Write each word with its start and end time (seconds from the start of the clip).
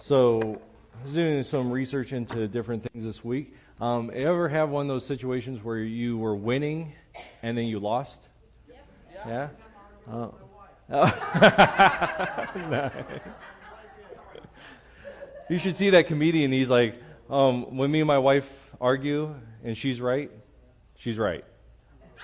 So, 0.00 0.62
I 0.98 1.04
was 1.04 1.12
doing 1.12 1.42
some 1.42 1.70
research 1.70 2.14
into 2.14 2.48
different 2.48 2.90
things 2.90 3.04
this 3.04 3.22
week. 3.22 3.54
Um, 3.82 4.10
ever 4.14 4.48
have 4.48 4.70
one 4.70 4.86
of 4.86 4.88
those 4.88 5.04
situations 5.04 5.62
where 5.62 5.76
you 5.76 6.16
were 6.16 6.34
winning 6.34 6.94
and 7.42 7.56
then 7.56 7.66
you 7.66 7.80
lost? 7.80 8.26
Yeah. 9.26 9.50
Oh. 10.10 10.34
nice. 10.88 12.92
You 15.50 15.58
should 15.58 15.74
see 15.74 15.90
that 15.90 16.06
comedian. 16.06 16.52
He's 16.52 16.70
like, 16.70 16.94
um, 17.28 17.76
when 17.76 17.90
me 17.90 17.98
and 17.98 18.06
my 18.06 18.18
wife 18.18 18.48
argue 18.80 19.34
and 19.64 19.76
she's 19.76 20.00
right, 20.00 20.30
she's 20.94 21.18
right. 21.18 21.44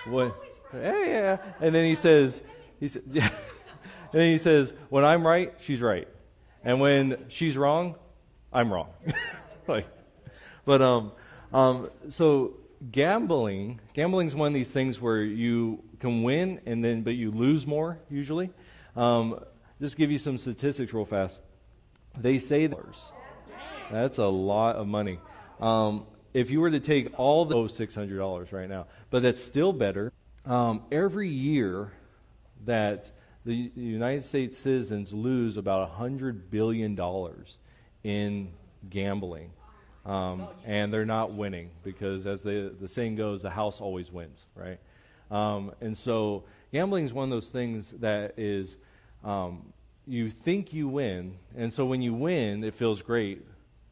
What? 0.05 0.33
Yeah, 0.73 1.05
yeah. 1.05 1.37
And 1.59 1.75
then 1.75 1.83
he 1.83 1.95
says, 1.95 2.39
he 2.79 2.87
said, 2.87 3.03
yeah. 3.11 3.29
and 4.13 4.21
then 4.21 4.31
he 4.31 4.37
says, 4.37 4.73
when 4.89 5.03
I'm 5.03 5.27
right, 5.27 5.53
she's 5.59 5.81
right, 5.81 6.07
and 6.63 6.79
when 6.79 7.25
she's 7.29 7.57
wrong, 7.57 7.95
I'm 8.51 8.71
wrong. 8.71 8.89
like, 9.67 9.87
but 10.65 10.81
um, 10.81 11.11
um, 11.53 11.89
so 12.09 12.53
gambling, 12.91 13.79
gambling 13.93 14.27
is 14.27 14.35
one 14.35 14.47
of 14.47 14.53
these 14.53 14.71
things 14.71 14.99
where 14.99 15.21
you 15.21 15.83
can 15.99 16.23
win 16.23 16.61
and 16.65 16.83
then, 16.83 17.01
but 17.01 17.15
you 17.15 17.31
lose 17.31 17.65
more 17.65 17.99
usually. 18.09 18.49
Um, 18.95 19.39
just 19.79 19.97
give 19.97 20.11
you 20.11 20.17
some 20.17 20.37
statistics 20.37 20.93
real 20.93 21.05
fast. 21.05 21.39
They 22.19 22.39
say 22.39 22.67
that's 23.91 24.17
a 24.17 24.25
lot 24.25 24.75
of 24.75 24.87
money. 24.87 25.19
Um, 25.59 26.05
if 26.33 26.51
you 26.51 26.59
were 26.59 26.71
to 26.71 26.79
take 26.79 27.17
all 27.19 27.45
the 27.45 27.55
oh, 27.55 27.67
six 27.67 27.95
hundred 27.95 28.17
dollars 28.17 28.51
right 28.51 28.69
now, 28.69 28.87
but 29.09 29.23
that's 29.23 29.43
still 29.43 29.73
better. 29.73 30.11
Um, 30.45 30.83
every 30.91 31.29
year 31.29 31.91
that 32.65 33.11
the 33.47 33.71
United 33.75 34.25
States 34.25 34.57
citizens 34.57 35.13
lose 35.13 35.55
about 35.55 35.89
hundred 35.91 36.51
billion 36.51 36.95
dollars 36.95 37.57
in 38.03 38.49
gambling, 38.89 39.51
um, 40.05 40.49
and 40.65 40.93
they're 40.93 41.05
not 41.05 41.31
winning 41.33 41.69
because, 41.81 42.27
as 42.27 42.43
the 42.43 42.75
the 42.79 42.89
saying 42.89 43.15
goes, 43.15 43.43
the 43.43 43.49
house 43.49 43.79
always 43.79 44.11
wins, 44.11 44.45
right? 44.53 44.79
Um, 45.31 45.71
and 45.79 45.97
so, 45.97 46.43
gambling 46.73 47.05
is 47.05 47.13
one 47.13 47.23
of 47.23 47.29
those 47.29 47.49
things 47.49 47.91
that 48.01 48.33
is 48.37 48.77
um, 49.23 49.71
you 50.05 50.29
think 50.29 50.73
you 50.73 50.89
win, 50.89 51.37
and 51.55 51.71
so 51.71 51.85
when 51.85 52.01
you 52.01 52.13
win, 52.13 52.65
it 52.65 52.75
feels 52.75 53.01
great. 53.01 53.45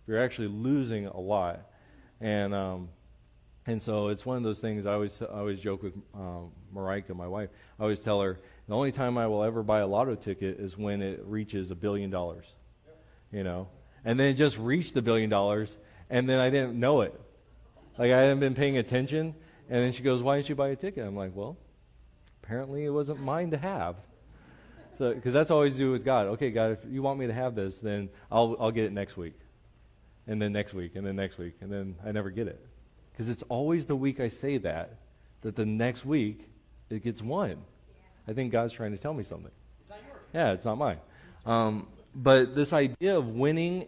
You're 0.06 0.22
actually 0.22 0.50
losing 0.50 1.06
a 1.08 1.20
lot, 1.20 1.62
and 2.20 2.54
um, 2.54 2.90
and 3.68 3.82
so 3.82 4.10
it's 4.10 4.26
one 4.26 4.36
of 4.36 4.44
those 4.44 4.60
things. 4.60 4.86
I 4.86 4.94
always 4.94 5.22
I 5.22 5.28
always 5.28 5.62
joke 5.62 5.82
with 5.82 5.94
um, 6.14 6.52
Marika, 6.74 7.16
my 7.16 7.28
wife. 7.28 7.50
I 7.80 7.84
always 7.84 8.02
tell 8.02 8.20
her 8.20 8.38
the 8.68 8.76
only 8.76 8.92
time 8.92 9.18
I 9.18 9.28
will 9.28 9.44
ever 9.44 9.64
buy 9.64 9.80
a 9.80 9.88
lotto 9.88 10.16
ticket 10.16 10.60
is 10.60 10.78
when 10.78 11.02
it 11.02 11.22
reaches 11.26 11.72
a 11.72 11.76
billion 11.76 12.10
dollars. 12.10 12.46
You 13.32 13.44
know, 13.44 13.68
and 14.04 14.20
then 14.20 14.28
it 14.28 14.34
just 14.34 14.58
reached 14.58 14.94
the 14.94 15.02
billion 15.02 15.30
dollars, 15.30 15.76
and 16.10 16.30
then 16.30 16.40
I 16.40 16.50
didn't 16.50 16.80
know 16.80 17.02
it. 17.02 17.20
Like 17.98 18.12
I 18.12 18.20
hadn't 18.20 18.40
been 18.40 18.56
paying 18.56 18.78
attention, 18.78 19.36
and 19.70 19.84
then 19.84 19.92
she 19.92 20.04
goes, 20.04 20.24
"Why 20.24 20.38
didn't 20.38 20.50
you 20.50 20.56
buy 20.56 20.70
a 20.70 20.76
ticket?" 20.76 21.06
I'm 21.06 21.16
like, 21.16 21.36
"Well, 21.36 21.58
apparently 22.44 22.86
it 22.86 22.92
wasn't 22.92 23.20
mine 23.22 23.52
to 23.52 23.58
have." 23.58 23.98
So, 24.98 25.14
because 25.14 25.34
that's 25.34 25.52
always 25.52 25.76
do 25.76 25.92
with 25.92 26.06
God. 26.06 26.28
Okay, 26.28 26.52
God, 26.52 26.72
if 26.72 26.80
you 26.90 27.02
want 27.02 27.20
me 27.20 27.28
to 27.28 27.34
have 27.34 27.56
this, 27.56 27.80
then 27.80 28.10
I'll 28.32 28.56
I'll 28.60 28.72
get 28.72 28.86
it 28.86 28.94
next 28.94 29.18
week, 29.18 29.38
and 30.28 30.42
then 30.42 30.54
next 30.54 30.74
week, 30.74 30.96
and 30.96 31.06
then 31.06 31.16
next 31.16 31.38
week, 31.38 31.56
and 31.62 31.72
then 31.72 31.96
I 32.06 32.12
never 32.12 32.30
get 32.30 32.48
it, 32.48 32.66
because 33.12 33.30
it's 33.30 33.44
always 33.44 33.86
the 33.86 33.96
week 33.96 34.20
I 34.20 34.30
say 34.30 34.58
that 34.60 34.98
that 35.42 35.56
the 35.56 35.66
next 35.66 36.06
week 36.06 36.50
it 36.90 37.04
gets 37.04 37.22
won. 37.22 37.58
I 38.28 38.34
think 38.34 38.52
God's 38.52 38.74
trying 38.74 38.92
to 38.92 38.98
tell 38.98 39.14
me 39.14 39.24
something. 39.24 39.52
It's 39.90 40.00
yeah, 40.34 40.52
it's 40.54 40.66
not 40.66 40.78
mine. 40.78 40.98
Um, 41.46 41.88
but 42.14 42.56
this 42.56 42.74
idea 42.74 43.18
of 43.18 43.28
winning 43.28 43.86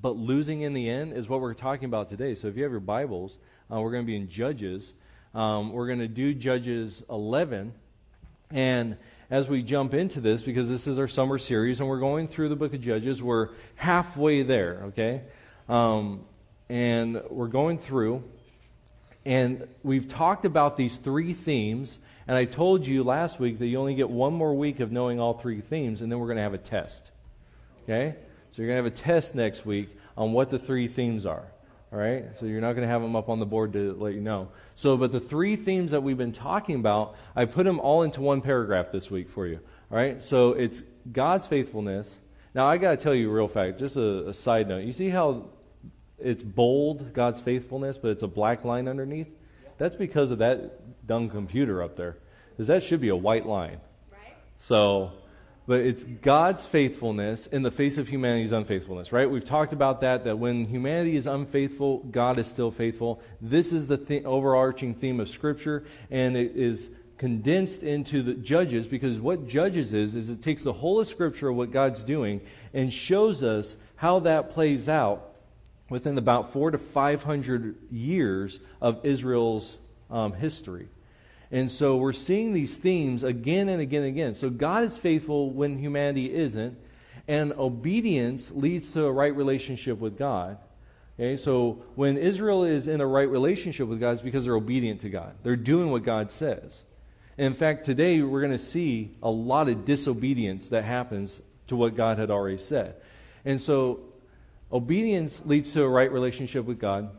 but 0.00 0.16
losing 0.16 0.62
in 0.62 0.72
the 0.72 0.88
end 0.88 1.12
is 1.12 1.28
what 1.28 1.40
we're 1.40 1.54
talking 1.54 1.86
about 1.86 2.08
today. 2.08 2.34
So 2.34 2.48
if 2.48 2.56
you 2.56 2.62
have 2.62 2.72
your 2.72 2.80
Bibles, 2.80 3.38
uh, 3.70 3.80
we're 3.80 3.90
going 3.90 4.02
to 4.02 4.06
be 4.06 4.16
in 4.16 4.28
Judges. 4.28 4.94
Um, 5.34 5.72
we're 5.72 5.86
going 5.86 5.98
to 5.98 6.08
do 6.08 6.34
Judges 6.34 7.02
11. 7.10 7.72
And 8.50 8.96
as 9.30 9.48
we 9.48 9.62
jump 9.62 9.94
into 9.94 10.20
this, 10.20 10.42
because 10.42 10.68
this 10.68 10.86
is 10.86 10.98
our 10.98 11.08
summer 11.08 11.38
series 11.38 11.80
and 11.80 11.88
we're 11.88 12.00
going 12.00 12.28
through 12.28 12.50
the 12.50 12.56
book 12.56 12.74
of 12.74 12.80
Judges, 12.80 13.22
we're 13.22 13.50
halfway 13.74 14.42
there, 14.42 14.84
okay? 14.86 15.22
Um, 15.68 16.24
and 16.68 17.22
we're 17.30 17.48
going 17.48 17.78
through. 17.78 18.22
And 19.24 19.66
we've 19.82 20.06
talked 20.06 20.44
about 20.44 20.76
these 20.76 20.98
three 20.98 21.32
themes. 21.32 21.98
And 22.26 22.36
I 22.36 22.44
told 22.46 22.86
you 22.86 23.04
last 23.04 23.38
week 23.38 23.58
that 23.58 23.66
you 23.66 23.78
only 23.78 23.94
get 23.94 24.08
one 24.08 24.32
more 24.32 24.54
week 24.54 24.80
of 24.80 24.90
knowing 24.90 25.20
all 25.20 25.34
three 25.34 25.60
themes, 25.60 26.00
and 26.00 26.10
then 26.10 26.18
we're 26.18 26.26
going 26.26 26.36
to 26.36 26.42
have 26.42 26.54
a 26.54 26.58
test. 26.58 27.10
Okay? 27.82 28.16
So 28.50 28.62
you're 28.62 28.68
going 28.68 28.82
to 28.82 28.84
have 28.84 28.92
a 28.92 28.96
test 28.96 29.34
next 29.34 29.66
week 29.66 29.90
on 30.16 30.32
what 30.32 30.48
the 30.48 30.58
three 30.58 30.88
themes 30.88 31.26
are. 31.26 31.44
All 31.92 31.98
right? 31.98 32.34
So 32.36 32.46
you're 32.46 32.60
not 32.60 32.72
going 32.72 32.86
to 32.86 32.92
have 32.92 33.02
them 33.02 33.14
up 33.14 33.28
on 33.28 33.40
the 33.40 33.46
board 33.46 33.74
to 33.74 33.94
let 33.94 34.14
you 34.14 34.20
know. 34.20 34.48
So, 34.74 34.96
but 34.96 35.12
the 35.12 35.20
three 35.20 35.56
themes 35.56 35.90
that 35.90 36.02
we've 36.02 36.16
been 36.16 36.32
talking 36.32 36.76
about, 36.76 37.16
I 37.36 37.44
put 37.44 37.64
them 37.64 37.78
all 37.78 38.02
into 38.02 38.20
one 38.20 38.40
paragraph 38.40 38.90
this 38.90 39.10
week 39.10 39.28
for 39.28 39.46
you. 39.46 39.60
All 39.90 39.98
right? 39.98 40.22
So 40.22 40.52
it's 40.52 40.82
God's 41.12 41.46
faithfulness. 41.46 42.16
Now, 42.54 42.66
I 42.66 42.78
got 42.78 42.92
to 42.92 42.96
tell 42.96 43.14
you 43.14 43.30
a 43.30 43.34
real 43.34 43.48
fact, 43.48 43.78
just 43.78 43.96
a, 43.96 44.28
a 44.28 44.34
side 44.34 44.68
note. 44.68 44.84
You 44.84 44.92
see 44.92 45.08
how 45.08 45.46
it's 46.18 46.42
bold, 46.42 47.12
God's 47.12 47.40
faithfulness, 47.40 47.98
but 47.98 48.12
it's 48.12 48.22
a 48.22 48.28
black 48.28 48.64
line 48.64 48.88
underneath? 48.88 49.28
That's 49.76 49.96
because 49.96 50.30
of 50.30 50.38
that 50.38 50.83
dumb 51.06 51.30
computer 51.30 51.82
up 51.82 51.96
there 51.96 52.16
is 52.58 52.68
that 52.68 52.82
should 52.82 53.00
be 53.00 53.08
a 53.08 53.16
white 53.16 53.46
line. 53.46 53.80
Right. 54.10 54.34
So 54.58 55.12
but 55.66 55.80
it's 55.80 56.04
God's 56.04 56.66
faithfulness 56.66 57.46
in 57.46 57.62
the 57.62 57.70
face 57.70 57.96
of 57.96 58.06
humanity's 58.06 58.52
unfaithfulness, 58.52 59.12
right? 59.12 59.30
We've 59.30 59.44
talked 59.44 59.72
about 59.72 60.02
that, 60.02 60.24
that 60.24 60.38
when 60.38 60.66
humanity 60.66 61.16
is 61.16 61.26
unfaithful, 61.26 62.00
God 62.00 62.38
is 62.38 62.46
still 62.46 62.70
faithful. 62.70 63.22
This 63.40 63.72
is 63.72 63.86
the 63.86 63.96
th- 63.96 64.24
overarching 64.24 64.94
theme 64.94 65.20
of 65.20 65.30
Scripture, 65.30 65.84
and 66.10 66.36
it 66.36 66.54
is 66.54 66.90
condensed 67.16 67.82
into 67.82 68.22
the 68.22 68.34
Judges 68.34 68.86
because 68.86 69.18
what 69.18 69.48
Judges 69.48 69.94
is, 69.94 70.14
is 70.14 70.28
it 70.28 70.42
takes 70.42 70.62
the 70.62 70.72
whole 70.72 71.00
of 71.00 71.08
Scripture, 71.08 71.48
of 71.48 71.56
what 71.56 71.72
God's 71.72 72.02
doing, 72.02 72.42
and 72.74 72.92
shows 72.92 73.42
us 73.42 73.76
how 73.96 74.18
that 74.20 74.50
plays 74.50 74.86
out 74.86 75.30
within 75.88 76.18
about 76.18 76.52
four 76.52 76.72
to 76.72 76.78
five 76.78 77.22
hundred 77.22 77.76
years 77.90 78.60
of 78.82 79.06
Israel's 79.06 79.78
um, 80.10 80.34
history. 80.34 80.88
And 81.50 81.70
so 81.70 81.96
we're 81.96 82.12
seeing 82.12 82.52
these 82.52 82.76
themes 82.76 83.22
again 83.22 83.68
and 83.68 83.80
again 83.80 84.02
and 84.02 84.08
again. 84.08 84.34
So 84.34 84.50
God 84.50 84.84
is 84.84 84.96
faithful 84.96 85.50
when 85.50 85.78
humanity 85.78 86.34
isn't, 86.34 86.76
and 87.28 87.52
obedience 87.52 88.50
leads 88.50 88.92
to 88.92 89.04
a 89.04 89.12
right 89.12 89.34
relationship 89.34 89.98
with 89.98 90.18
God. 90.18 90.58
Okay, 91.18 91.36
so 91.36 91.82
when 91.94 92.16
Israel 92.16 92.64
is 92.64 92.88
in 92.88 93.00
a 93.00 93.06
right 93.06 93.28
relationship 93.28 93.86
with 93.86 94.00
God, 94.00 94.12
it's 94.12 94.22
because 94.22 94.44
they're 94.44 94.56
obedient 94.56 95.02
to 95.02 95.10
God. 95.10 95.34
They're 95.44 95.54
doing 95.54 95.90
what 95.90 96.02
God 96.02 96.30
says. 96.30 96.82
And 97.38 97.46
in 97.46 97.54
fact, 97.54 97.84
today 97.84 98.20
we're 98.20 98.40
going 98.40 98.52
to 98.52 98.58
see 98.58 99.16
a 99.22 99.30
lot 99.30 99.68
of 99.68 99.84
disobedience 99.84 100.68
that 100.70 100.84
happens 100.84 101.40
to 101.68 101.76
what 101.76 101.96
God 101.96 102.18
had 102.18 102.30
already 102.30 102.58
said. 102.58 102.96
And 103.44 103.60
so 103.60 104.00
obedience 104.72 105.42
leads 105.44 105.72
to 105.74 105.82
a 105.82 105.88
right 105.88 106.10
relationship 106.10 106.64
with 106.64 106.80
God, 106.80 107.10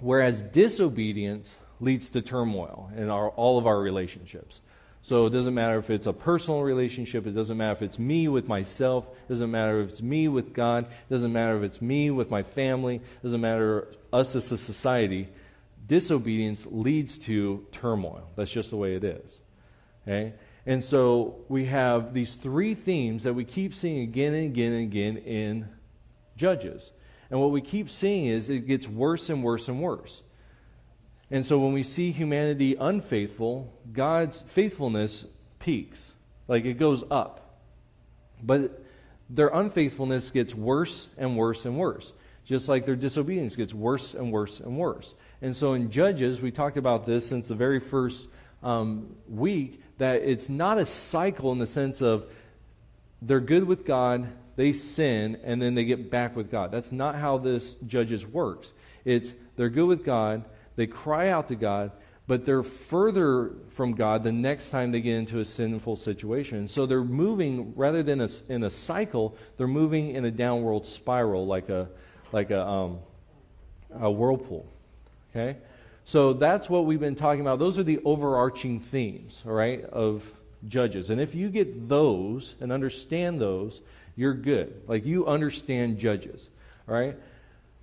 whereas 0.00 0.42
disobedience 0.42 1.56
leads 1.82 2.08
to 2.10 2.22
turmoil 2.22 2.90
in 2.96 3.10
our, 3.10 3.30
all 3.30 3.58
of 3.58 3.66
our 3.66 3.80
relationships. 3.80 4.60
So 5.02 5.26
it 5.26 5.30
doesn't 5.30 5.52
matter 5.52 5.78
if 5.78 5.90
it's 5.90 6.06
a 6.06 6.12
personal 6.12 6.62
relationship, 6.62 7.26
it 7.26 7.32
doesn't 7.32 7.56
matter 7.56 7.72
if 7.72 7.82
it's 7.82 7.98
me 7.98 8.28
with 8.28 8.46
myself, 8.46 9.04
it 9.08 9.28
doesn't 9.28 9.50
matter 9.50 9.80
if 9.80 9.90
it's 9.90 10.02
me 10.02 10.28
with 10.28 10.54
God, 10.54 10.84
it 10.84 11.10
doesn't 11.10 11.32
matter 11.32 11.56
if 11.56 11.64
it's 11.64 11.82
me 11.82 12.12
with 12.12 12.30
my 12.30 12.44
family, 12.44 12.96
it 12.96 13.22
doesn't 13.22 13.40
matter 13.40 13.88
us 14.12 14.36
as 14.36 14.52
a 14.52 14.58
society. 14.58 15.28
Disobedience 15.88 16.68
leads 16.70 17.18
to 17.18 17.66
turmoil. 17.72 18.28
That's 18.36 18.52
just 18.52 18.70
the 18.70 18.76
way 18.76 18.94
it 18.94 19.02
is. 19.02 19.40
Okay? 20.06 20.34
And 20.66 20.82
so 20.82 21.40
we 21.48 21.64
have 21.64 22.14
these 22.14 22.36
three 22.36 22.74
themes 22.74 23.24
that 23.24 23.34
we 23.34 23.44
keep 23.44 23.74
seeing 23.74 24.02
again 24.02 24.34
and 24.34 24.46
again 24.46 24.72
and 24.72 24.82
again 24.82 25.16
in 25.16 25.68
Judges. 26.36 26.92
And 27.30 27.40
what 27.40 27.50
we 27.50 27.60
keep 27.60 27.90
seeing 27.90 28.26
is 28.26 28.48
it 28.48 28.66
gets 28.66 28.86
worse 28.86 29.28
and 29.30 29.42
worse 29.42 29.68
and 29.68 29.82
worse. 29.82 30.22
And 31.32 31.44
so 31.46 31.58
when 31.58 31.72
we 31.72 31.82
see 31.82 32.12
humanity 32.12 32.76
unfaithful, 32.78 33.72
God's 33.90 34.42
faithfulness 34.48 35.24
peaks. 35.58 36.12
Like 36.46 36.66
it 36.66 36.74
goes 36.74 37.02
up. 37.10 37.58
But 38.42 38.84
their 39.30 39.48
unfaithfulness 39.48 40.30
gets 40.30 40.54
worse 40.54 41.08
and 41.16 41.38
worse 41.38 41.64
and 41.64 41.78
worse. 41.78 42.12
Just 42.44 42.68
like 42.68 42.84
their 42.84 42.96
disobedience 42.96 43.56
gets 43.56 43.72
worse 43.72 44.12
and 44.12 44.30
worse 44.30 44.60
and 44.60 44.76
worse. 44.76 45.14
And 45.40 45.56
so 45.56 45.72
in 45.72 45.90
Judges, 45.90 46.42
we 46.42 46.50
talked 46.50 46.76
about 46.76 47.06
this 47.06 47.26
since 47.26 47.48
the 47.48 47.54
very 47.54 47.80
first 47.80 48.28
um, 48.62 49.16
week, 49.26 49.80
that 49.96 50.22
it's 50.22 50.50
not 50.50 50.76
a 50.76 50.84
cycle 50.84 51.50
in 51.52 51.58
the 51.58 51.66
sense 51.66 52.02
of 52.02 52.26
they're 53.22 53.40
good 53.40 53.64
with 53.64 53.86
God, 53.86 54.28
they 54.56 54.74
sin, 54.74 55.38
and 55.44 55.62
then 55.62 55.74
they 55.74 55.84
get 55.84 56.10
back 56.10 56.36
with 56.36 56.50
God. 56.50 56.70
That's 56.70 56.92
not 56.92 57.14
how 57.14 57.38
this 57.38 57.76
Judges 57.86 58.26
works. 58.26 58.72
It's 59.06 59.32
they're 59.56 59.70
good 59.70 59.86
with 59.86 60.04
God, 60.04 60.44
they 60.76 60.86
cry 60.86 61.28
out 61.28 61.48
to 61.48 61.54
God, 61.54 61.92
but 62.26 62.44
they're 62.44 62.62
further 62.62 63.52
from 63.70 63.94
God 63.94 64.24
the 64.24 64.32
next 64.32 64.70
time 64.70 64.92
they 64.92 65.00
get 65.00 65.16
into 65.16 65.40
a 65.40 65.44
sinful 65.44 65.96
situation. 65.96 66.68
So 66.68 66.86
they're 66.86 67.04
moving 67.04 67.74
rather 67.76 68.02
than 68.02 68.20
a, 68.20 68.28
in 68.48 68.64
a 68.64 68.70
cycle, 68.70 69.36
they're 69.56 69.66
moving 69.66 70.14
in 70.14 70.24
a 70.24 70.30
downward 70.30 70.86
spiral 70.86 71.46
like 71.46 71.68
a 71.68 71.88
like 72.32 72.50
a 72.50 72.66
um, 72.66 72.98
a 74.00 74.10
whirlpool. 74.10 74.66
Okay? 75.30 75.58
So 76.04 76.32
that's 76.32 76.68
what 76.68 76.86
we've 76.86 77.00
been 77.00 77.14
talking 77.14 77.40
about. 77.40 77.58
Those 77.58 77.78
are 77.78 77.82
the 77.82 78.00
overarching 78.04 78.80
themes, 78.80 79.42
all 79.46 79.52
right, 79.52 79.84
of 79.84 80.24
Judges. 80.68 81.10
And 81.10 81.20
if 81.20 81.34
you 81.34 81.48
get 81.48 81.88
those 81.88 82.54
and 82.60 82.72
understand 82.72 83.40
those, 83.40 83.80
you're 84.16 84.34
good. 84.34 84.82
Like 84.86 85.04
you 85.04 85.26
understand 85.26 85.98
Judges, 85.98 86.48
all 86.88 86.94
right? 86.94 87.16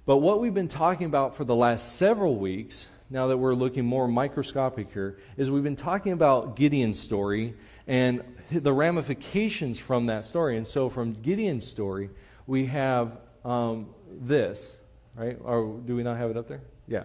But 0.10 0.24
what 0.24 0.42
we've 0.42 0.56
been 0.56 0.68
talking 0.68 1.06
about 1.06 1.38
for 1.38 1.44
the 1.44 1.54
last 1.54 1.98
several 1.98 2.36
weeks, 2.36 2.88
now 3.12 3.28
that 3.28 3.38
we're 3.38 3.54
looking 3.54 3.86
more 3.86 4.08
microscopic 4.08 4.92
here, 4.92 5.20
is 5.38 5.52
we've 5.52 5.62
been 5.62 5.76
talking 5.76 6.14
about 6.14 6.56
Gideon's 6.56 7.00
story 7.00 7.54
and 7.86 8.24
the 8.50 8.74
ramifications 8.74 9.78
from 9.78 10.08
that 10.08 10.26
story. 10.26 10.58
And 10.58 10.68
so 10.68 10.90
from 10.90 11.14
Gideon's 11.14 11.68
story, 11.68 12.10
we 12.48 12.66
have 12.66 13.20
um, 13.46 13.94
this, 14.10 14.76
right? 15.16 15.38
Or 15.44 15.80
do 15.86 15.96
we 15.96 16.02
not 16.02 16.18
have 16.18 16.32
it 16.32 16.38
up 16.38 16.48
there? 16.48 16.62
Yeah. 16.88 17.04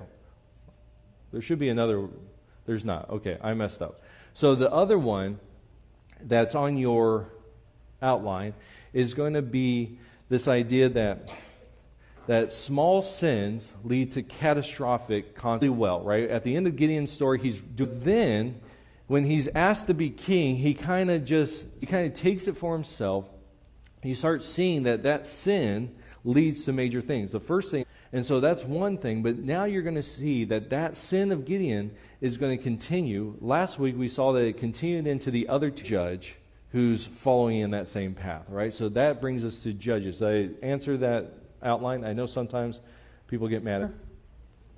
There 1.31 1.43
should 1.43 1.59
be 1.59 1.69
another. 1.69 2.09
There's 2.65 2.87
not. 2.87 3.11
Okay, 3.11 3.37
I 3.43 3.53
messed 3.53 3.83
up. 3.83 4.03
So 4.33 4.55
the 4.55 4.73
other 4.73 4.97
one 4.97 5.39
that's 6.23 6.55
on 6.55 6.79
your 6.79 7.29
outline 8.01 8.55
is 8.95 9.12
going 9.12 9.35
to 9.35 9.43
be 9.43 9.99
this 10.31 10.49
idea 10.49 10.89
that 10.89 11.29
that 12.26 12.53
small 12.53 13.03
sins 13.03 13.73
lead 13.85 14.12
to 14.12 14.23
catastrophic 14.23 15.35
constantly 15.35 15.69
well 15.69 16.00
right 16.03 16.31
at 16.31 16.44
the 16.44 16.55
end 16.56 16.67
of 16.67 16.76
gideon's 16.76 17.12
story 17.12 17.38
he's 17.38 17.62
then 17.76 18.61
when 19.06 19.25
he's 19.25 19.49
asked 19.55 19.87
to 19.87 19.94
be 19.94 20.11
king 20.11 20.56
he 20.56 20.75
kind 20.75 21.11
of 21.11 21.25
just 21.25 21.65
he 21.81 21.87
kind 21.87 22.06
of 22.06 22.15
takes 22.15 22.49
it 22.49 22.56
for 22.56 22.75
himself 22.75 23.26
he 24.03 24.15
starts 24.15 24.47
seeing 24.47 24.82
that 24.85 25.03
that 25.03 25.26
sin 25.26 25.94
leads 26.25 26.65
to 26.65 26.73
major 26.73 27.00
things 27.00 27.32
the 27.32 27.41
first 27.41 27.71
thing 27.71 27.85
and 28.15 28.25
so 28.25 28.38
that's 28.38 28.65
one 28.65 28.97
thing. 28.97 29.25
But 29.25 29.38
now 29.38 29.65
you're 29.65 29.82
going 29.82 29.97
to 29.97 30.03
see 30.03 30.44
that 30.44 30.70
that 30.70 30.97
sin 30.97 31.32
of 31.32 31.44
Gideon 31.44 31.91
is 32.20 32.38
going 32.38 32.56
to 32.56 32.62
continue. 32.62 33.37
Last 33.41 33.81
week 33.81 33.97
we 33.99 34.06
saw 34.06 34.32
that 34.35 34.44
it 34.44 34.56
continued 34.56 35.09
into 35.09 35.32
the 35.32 35.49
other 35.49 35.69
judge 35.69 36.37
who's 36.70 37.06
following 37.06 37.59
in 37.59 37.73
that 37.73 37.88
same 37.88 38.15
path, 38.15 38.44
right? 38.49 38.73
So 38.73 38.88
that 38.91 39.20
brings 39.20 39.44
us 39.44 39.65
to 39.65 39.73
Judges. 39.73 40.23
I 40.23 40.50
answer 40.62 40.97
that 40.99 41.32
outline. 41.65 42.05
I 42.05 42.13
know 42.13 42.27
sometimes 42.27 42.81
people 43.27 43.49
get 43.49 43.63
mad 43.63 43.83
at 43.83 43.91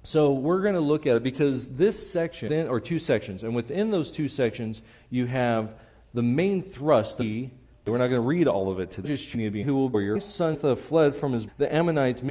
so 0.07 0.31
we're 0.31 0.63
going 0.63 0.77
to 0.77 0.81
look 0.81 1.05
at 1.09 1.17
it 1.17 1.25
because 1.25 1.67
this 1.67 2.11
section, 2.13 2.69
or 2.69 2.79
two 2.79 3.01
sections, 3.01 3.43
and 3.43 3.57
within 3.57 3.91
those 3.91 4.13
two 4.13 4.29
sections, 4.29 4.83
you 5.11 5.27
have 5.27 5.75
the 6.15 6.23
main 6.23 6.63
thrust. 6.63 7.19
We're 7.19 7.51
not 7.85 7.97
going 7.97 8.11
to 8.13 8.21
read 8.21 8.47
all 8.47 8.71
of 8.71 8.79
it 8.79 8.93
today. 8.93 9.09
Just 9.09 9.35
need 9.35 9.47
to 9.47 9.51
be 9.51 9.65
who 9.65 9.75
will 9.75 9.89
be 9.89 10.05
your 10.05 10.21
son 10.21 10.55
fled 10.77 11.17
from 11.17 11.33
his 11.33 11.49
the 11.59 11.75
Ammonites 11.75 12.23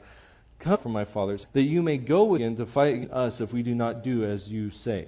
come 0.60 0.78
from 0.78 0.94
my 0.94 1.04
fathers, 1.04 1.48
that 1.52 1.64
you 1.64 1.84
may 1.84 1.98
go 1.98 2.36
again 2.36 2.56
to 2.56 2.66
fight 2.66 3.12
us 3.12 3.42
if 3.42 3.52
we 3.52 3.62
do 3.62 3.76
not 3.76 4.06
do 4.06 4.24
as 4.24 4.50
you 4.50 4.72
say. 4.72 5.08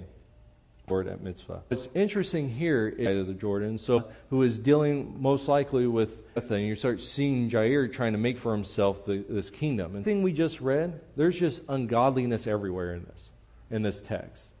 Lord 0.90 1.08
at 1.08 1.22
Mizpah. 1.22 1.60
It's 1.70 1.88
interesting 1.94 2.48
here 2.48 2.90
the 3.24 3.34
Jordan, 3.34 3.78
so 3.78 4.04
who 4.30 4.42
is 4.42 4.58
dealing 4.58 5.20
most 5.20 5.48
likely 5.48 5.86
with 5.86 6.22
and 6.36 6.66
you 6.66 6.74
start 6.74 7.00
seeing 7.00 7.50
Jair 7.50 7.92
trying 7.92 8.12
to 8.12 8.18
make 8.18 8.38
for 8.38 8.52
himself 8.52 9.04
the, 9.04 9.24
this 9.28 9.50
kingdom. 9.50 9.96
And 9.96 10.04
the 10.04 10.10
thing 10.10 10.22
we 10.22 10.32
just 10.32 10.60
read, 10.60 11.00
there's 11.16 11.38
just 11.38 11.62
ungodliness 11.68 12.46
everywhere 12.46 12.94
in 12.94 13.04
this, 13.04 13.28
in 13.70 13.82
this 13.82 14.00
text, 14.00 14.52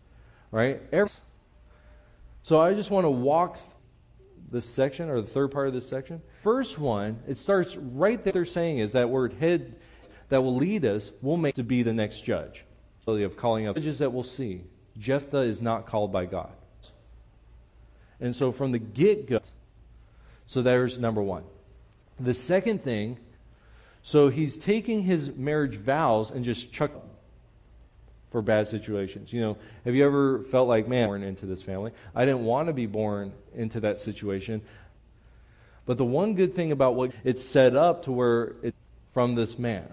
right? 0.50 0.80
Every, 0.92 1.10
so 2.42 2.60
I 2.60 2.74
just 2.74 2.90
want 2.90 3.04
to 3.04 3.10
walk 3.10 3.58
this 4.50 4.64
section 4.64 5.08
or 5.08 5.20
the 5.20 5.26
third 5.26 5.50
part 5.50 5.68
of 5.68 5.74
this 5.74 5.88
section. 5.88 6.22
First 6.42 6.78
one, 6.78 7.18
it 7.28 7.36
starts 7.36 7.76
right 7.76 8.22
there. 8.22 8.32
They're 8.32 8.44
saying 8.44 8.78
is 8.78 8.92
that 8.92 9.10
word 9.10 9.34
head 9.34 9.76
that 10.30 10.42
will 10.42 10.56
lead 10.56 10.84
us 10.84 11.12
will 11.22 11.36
make 11.36 11.54
to 11.56 11.62
be 11.62 11.82
the 11.82 11.92
next 11.92 12.22
judge. 12.22 12.64
Of 13.06 13.38
calling 13.38 13.66
up 13.66 13.74
judges 13.74 14.00
that 14.00 14.12
we'll 14.12 14.22
see. 14.22 14.64
Jephthah 14.98 15.42
is 15.42 15.62
not 15.62 15.86
called 15.86 16.12
by 16.12 16.26
God. 16.26 16.50
And 18.20 18.34
so 18.34 18.50
from 18.50 18.72
the 18.72 18.78
get 18.78 19.28
go, 19.28 19.40
so 20.46 20.62
there's 20.62 20.98
number 20.98 21.22
one. 21.22 21.44
The 22.18 22.34
second 22.34 22.82
thing, 22.82 23.18
so 24.02 24.28
he's 24.28 24.58
taking 24.58 25.02
his 25.02 25.30
marriage 25.30 25.76
vows 25.76 26.30
and 26.30 26.44
just 26.44 26.72
chuck 26.72 26.90
for 28.30 28.42
bad 28.42 28.66
situations. 28.66 29.32
You 29.32 29.40
know, 29.40 29.56
have 29.84 29.94
you 29.94 30.04
ever 30.04 30.42
felt 30.44 30.68
like, 30.68 30.88
man, 30.88 31.06
born 31.06 31.22
into 31.22 31.46
this 31.46 31.62
family? 31.62 31.92
I 32.14 32.24
didn't 32.24 32.44
want 32.44 32.66
to 32.66 32.72
be 32.72 32.86
born 32.86 33.32
into 33.54 33.80
that 33.80 33.98
situation. 33.98 34.62
But 35.86 35.96
the 35.96 36.04
one 36.04 36.34
good 36.34 36.54
thing 36.54 36.72
about 36.72 36.96
what 36.96 37.12
it's 37.24 37.42
set 37.42 37.76
up 37.76 38.04
to 38.04 38.12
where 38.12 38.56
it's 38.62 38.76
from 39.14 39.34
this 39.34 39.58
man 39.58 39.88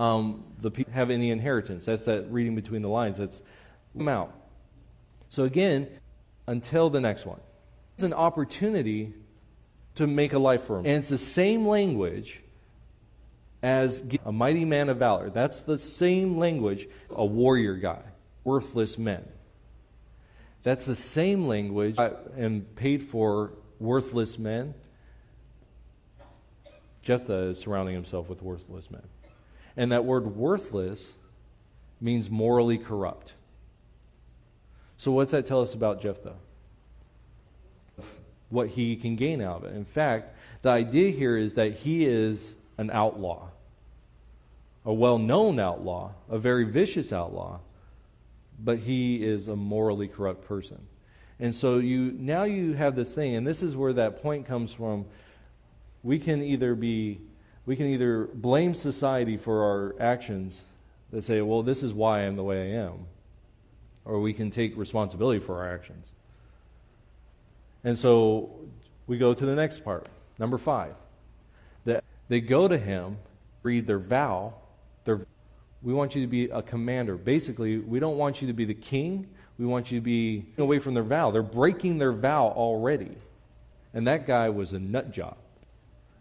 um, 0.00 0.44
the 0.62 0.70
people 0.70 0.94
have 0.94 1.10
any 1.10 1.30
inheritance. 1.30 1.84
That's 1.84 2.06
that 2.06 2.32
reading 2.32 2.54
between 2.54 2.80
the 2.80 2.88
lines. 2.88 3.18
That's 3.18 3.42
them 3.94 4.08
out. 4.08 4.32
So 5.28 5.44
again, 5.44 5.88
until 6.46 6.90
the 6.90 7.00
next 7.00 7.26
one, 7.26 7.40
it's 7.94 8.02
an 8.02 8.12
opportunity 8.12 9.14
to 9.96 10.06
make 10.06 10.32
a 10.32 10.38
life 10.38 10.64
for 10.64 10.78
him, 10.78 10.86
and 10.86 10.96
it's 10.96 11.08
the 11.08 11.18
same 11.18 11.66
language 11.66 12.40
as 13.62 14.02
a 14.24 14.32
mighty 14.32 14.64
man 14.64 14.88
of 14.88 14.98
valor. 14.98 15.30
That's 15.30 15.62
the 15.62 15.78
same 15.78 16.38
language, 16.38 16.88
a 17.10 17.24
warrior 17.24 17.74
guy, 17.74 18.02
worthless 18.44 18.96
men. 18.96 19.26
That's 20.62 20.84
the 20.86 20.96
same 20.96 21.46
language 21.46 21.96
and 22.36 22.74
paid 22.76 23.02
for 23.04 23.52
worthless 23.78 24.38
men. 24.38 24.74
Jephthah 27.02 27.50
is 27.50 27.58
surrounding 27.58 27.94
himself 27.94 28.28
with 28.28 28.42
worthless 28.42 28.90
men. 28.90 29.02
And 29.76 29.92
that 29.92 30.04
word 30.04 30.36
worthless 30.36 31.12
means 32.00 32.30
morally 32.30 32.78
corrupt. 32.78 33.34
So, 35.00 35.12
what's 35.12 35.32
that 35.32 35.46
tell 35.46 35.62
us 35.62 35.72
about 35.72 36.02
Jephthah? 36.02 36.34
What 38.50 38.68
he 38.68 38.96
can 38.96 39.16
gain 39.16 39.40
out 39.40 39.64
of 39.64 39.72
it. 39.72 39.74
In 39.74 39.86
fact, 39.86 40.36
the 40.60 40.68
idea 40.68 41.10
here 41.10 41.38
is 41.38 41.54
that 41.54 41.72
he 41.72 42.04
is 42.04 42.52
an 42.76 42.90
outlaw, 42.90 43.48
a 44.84 44.92
well 44.92 45.16
known 45.16 45.58
outlaw, 45.58 46.12
a 46.28 46.38
very 46.38 46.64
vicious 46.64 47.14
outlaw, 47.14 47.60
but 48.62 48.76
he 48.76 49.24
is 49.24 49.48
a 49.48 49.56
morally 49.56 50.06
corrupt 50.06 50.46
person. 50.46 50.78
And 51.38 51.54
so 51.54 51.78
you 51.78 52.14
now 52.18 52.42
you 52.42 52.74
have 52.74 52.94
this 52.94 53.14
thing, 53.14 53.36
and 53.36 53.46
this 53.46 53.62
is 53.62 53.74
where 53.74 53.94
that 53.94 54.20
point 54.20 54.44
comes 54.44 54.70
from. 54.70 55.06
We 56.02 56.18
can 56.18 56.42
either 56.42 56.74
be 56.74 57.22
we 57.64 57.74
can 57.74 57.86
either 57.86 58.28
blame 58.34 58.74
society 58.74 59.38
for 59.38 59.64
our 59.64 59.94
actions 59.98 60.62
that 61.10 61.24
say, 61.24 61.40
well, 61.40 61.62
this 61.62 61.82
is 61.82 61.94
why 61.94 62.26
I'm 62.26 62.36
the 62.36 62.44
way 62.44 62.74
I 62.74 62.80
am, 62.82 63.06
or 64.04 64.20
we 64.20 64.32
can 64.32 64.50
take 64.50 64.76
responsibility 64.76 65.40
for 65.40 65.58
our 65.58 65.72
actions. 65.72 66.12
And 67.84 67.96
so 67.96 68.50
we 69.06 69.18
go 69.18 69.34
to 69.34 69.46
the 69.46 69.54
next 69.54 69.84
part, 69.84 70.08
number 70.38 70.58
five. 70.58 70.94
That 71.84 72.04
they 72.28 72.40
go 72.40 72.68
to 72.68 72.78
him, 72.78 73.18
read 73.62 73.86
their 73.86 73.98
vow. 73.98 74.54
Their, 75.04 75.26
we 75.82 75.92
want 75.92 76.14
you 76.14 76.22
to 76.22 76.26
be 76.26 76.44
a 76.44 76.62
commander. 76.62 77.16
Basically, 77.16 77.78
we 77.78 78.00
don't 78.00 78.18
want 78.18 78.42
you 78.42 78.48
to 78.48 78.54
be 78.54 78.64
the 78.64 78.74
king. 78.74 79.26
We 79.58 79.66
want 79.66 79.90
you 79.90 79.98
to 79.98 80.04
be 80.04 80.46
away 80.58 80.78
from 80.78 80.94
their 80.94 81.02
vow. 81.02 81.30
They're 81.30 81.42
breaking 81.42 81.98
their 81.98 82.12
vow 82.12 82.48
already. 82.48 83.16
And 83.92 84.06
that 84.06 84.26
guy 84.26 84.48
was 84.50 84.72
a 84.72 84.78
nut 84.78 85.10
job 85.10 85.36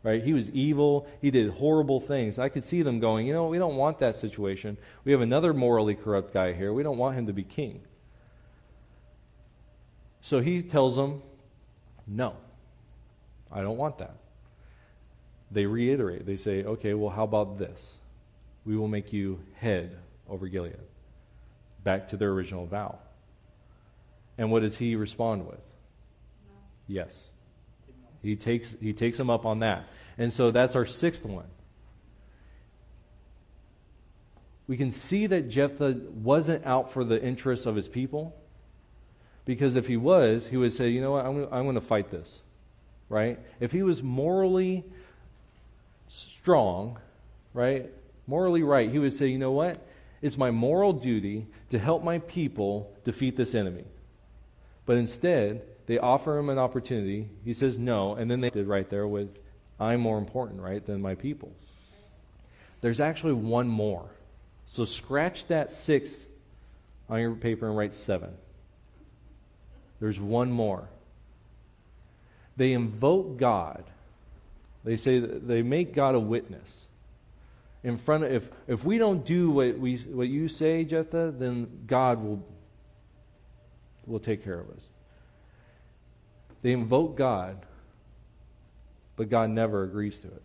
right? 0.04 0.24
He 0.24 0.34
was 0.34 0.50
evil. 0.52 1.08
He 1.22 1.32
did 1.32 1.52
horrible 1.52 2.00
things. 2.00 2.40
I 2.40 2.50
could 2.50 2.64
see 2.64 2.82
them 2.82 3.00
going, 3.00 3.28
you 3.28 3.34
know, 3.34 3.48
we 3.48 3.58
don't 3.58 3.76
want 3.76 4.00
that 4.00 4.18
situation. 4.18 4.78
We 5.04 5.12
have 5.12 5.22
another 5.22 5.54
morally 5.54 5.96
corrupt 5.96 6.34
guy 6.34 6.54
here. 6.54 6.74
We 6.74 6.84
don't 6.84 6.98
want 6.98 7.16
him 7.18 7.28
to 7.28 7.34
be 7.34 7.44
king. 7.44 7.82
So 10.22 10.40
he 10.40 10.62
tells 10.62 10.96
them, 10.96 11.22
no, 12.08 12.36
I 13.52 13.62
don't 13.62 13.78
want 13.78 13.98
that. 14.00 14.16
They 15.52 15.66
reiterate. 15.66 16.26
They 16.26 16.38
say, 16.38 16.64
okay, 16.64 16.94
well, 16.94 17.10
how 17.10 17.24
about 17.24 17.58
this? 17.58 17.96
We 18.66 18.78
will 18.78 18.88
make 18.88 19.12
you 19.12 19.40
head 19.56 19.98
over 20.30 20.48
Gilead. 20.48 20.76
Back 21.84 22.10
to 22.10 22.18
their 22.18 22.30
original 22.30 22.66
vow. 22.66 23.00
And 24.38 24.52
what 24.52 24.62
does 24.62 24.78
he 24.78 24.96
respond 24.96 25.48
with? 25.48 25.58
No. 25.58 26.56
Yes. 26.88 27.29
He 28.22 28.36
takes, 28.36 28.76
he 28.82 28.94
takes 28.94 29.20
him 29.20 29.30
up 29.30 29.46
on 29.46 29.60
that. 29.60 29.88
And 30.18 30.32
so 30.32 30.52
that's 30.52 30.76
our 30.76 30.86
sixth 30.86 31.26
one. 31.26 31.48
We 34.68 34.78
can 34.78 34.92
see 34.92 35.28
that 35.28 35.50
Jephthah 35.50 36.00
wasn't 36.14 36.66
out 36.66 36.92
for 36.92 37.04
the 37.04 37.22
interests 37.22 37.66
of 37.66 37.76
his 37.76 37.88
people. 37.88 38.36
Because 39.46 39.76
if 39.76 39.88
he 39.88 39.98
was, 39.98 40.48
he 40.48 40.58
would 40.58 40.74
say, 40.74 40.90
you 40.90 41.02
know 41.02 41.12
what, 41.12 41.26
I'm, 41.26 41.44
I'm 41.52 41.64
going 41.64 41.76
to 41.76 41.82
fight 41.82 42.12
this. 42.12 42.42
Right? 43.10 43.40
If 43.60 43.72
he 43.72 43.82
was 43.82 44.04
morally 44.04 44.84
strong, 46.08 47.00
right, 47.54 47.90
morally 48.28 48.62
right, 48.62 48.92
he 48.92 49.00
would 49.00 49.14
say, 49.14 49.28
you 49.28 49.40
know 49.40 49.52
what, 49.52 49.84
it's 50.22 50.38
my 50.38 50.52
moral 50.52 50.94
duty 50.94 51.48
to 51.70 51.80
help 51.80 52.04
my 52.04 52.20
people 52.20 52.94
defeat 53.04 53.36
this 53.36 53.56
enemy. 53.56 53.86
But 54.86 54.98
instead, 54.98 55.64
they 55.90 55.98
offer 55.98 56.38
him 56.38 56.50
an 56.50 56.60
opportunity. 56.60 57.28
He 57.44 57.52
says 57.52 57.80
no, 57.80 58.14
and 58.14 58.30
then 58.30 58.42
they 58.42 58.52
did 58.52 58.68
right 58.68 58.88
there 58.92 59.08
with, 59.08 59.40
I'm 59.80 60.02
more 60.02 60.20
important, 60.20 60.62
right, 60.62 60.86
than 60.86 61.02
my 61.02 61.16
people. 61.16 61.52
There's 62.82 63.00
actually 63.00 63.34
one 63.34 63.68
more. 63.68 64.06
So 64.68 64.86
scratch 64.86 65.48
that 65.48 65.72
six 65.72 66.28
on 67.10 67.20
your 67.20 67.34
paper 67.34 67.68
and 67.68 67.76
write 67.76 67.96
seven. 67.96 68.36
There's 70.00 70.20
one 70.20 70.52
more. 70.52 70.88
They 72.56 72.74
invoke 72.74 73.38
God. 73.38 73.84
They 74.84 74.96
say 74.96 75.18
they 75.18 75.64
make 75.64 75.96
God 75.96 76.14
a 76.14 76.20
witness. 76.20 76.86
In 77.84 77.98
front 77.98 78.26
of 78.26 78.32
if 78.32 78.48
if 78.68 78.86
we 78.86 79.00
don't 79.00 79.26
do 79.26 79.50
what 79.50 79.80
we 79.80 79.98
what 79.98 80.28
you 80.28 80.50
say, 80.50 80.84
Jephthah, 80.84 81.34
then 81.36 81.68
God 81.88 82.24
will 82.24 82.46
will 84.06 84.20
take 84.20 84.44
care 84.44 84.60
of 84.60 84.70
us. 84.70 84.92
They 86.62 86.72
invoke 86.72 87.16
God, 87.16 87.66
but 89.16 89.30
God 89.30 89.50
never 89.50 89.84
agrees 89.84 90.20
to 90.20 90.28
it. 90.28 90.44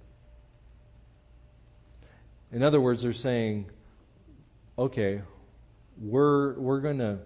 In 2.52 2.62
other 2.62 2.80
words, 2.80 3.02
they're 3.02 3.12
saying, 3.12 3.66
okay, 4.78 5.22
we're, 5.98 6.54
we're 6.54 6.80
going 6.80 6.98
to 6.98 7.18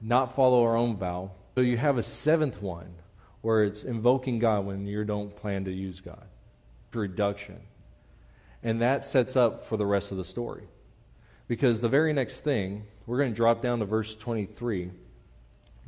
not 0.00 0.36
follow 0.36 0.62
our 0.62 0.76
own 0.76 0.96
vow. 0.96 1.32
So 1.54 1.62
you 1.62 1.76
have 1.76 1.98
a 1.98 2.02
seventh 2.02 2.62
one 2.62 2.94
where 3.40 3.64
it's 3.64 3.84
invoking 3.84 4.38
God 4.38 4.66
when 4.66 4.86
you 4.86 5.04
don't 5.04 5.34
plan 5.34 5.64
to 5.64 5.72
use 5.72 6.00
God. 6.00 6.24
Reduction. 6.94 7.60
And 8.62 8.80
that 8.80 9.04
sets 9.04 9.36
up 9.36 9.66
for 9.66 9.76
the 9.76 9.86
rest 9.86 10.10
of 10.10 10.16
the 10.16 10.24
story. 10.24 10.64
Because 11.46 11.80
the 11.80 11.88
very 11.88 12.12
next 12.12 12.40
thing, 12.40 12.84
we're 13.06 13.18
going 13.18 13.32
to 13.32 13.36
drop 13.36 13.62
down 13.62 13.78
to 13.78 13.84
verse 13.84 14.14
23. 14.14 14.90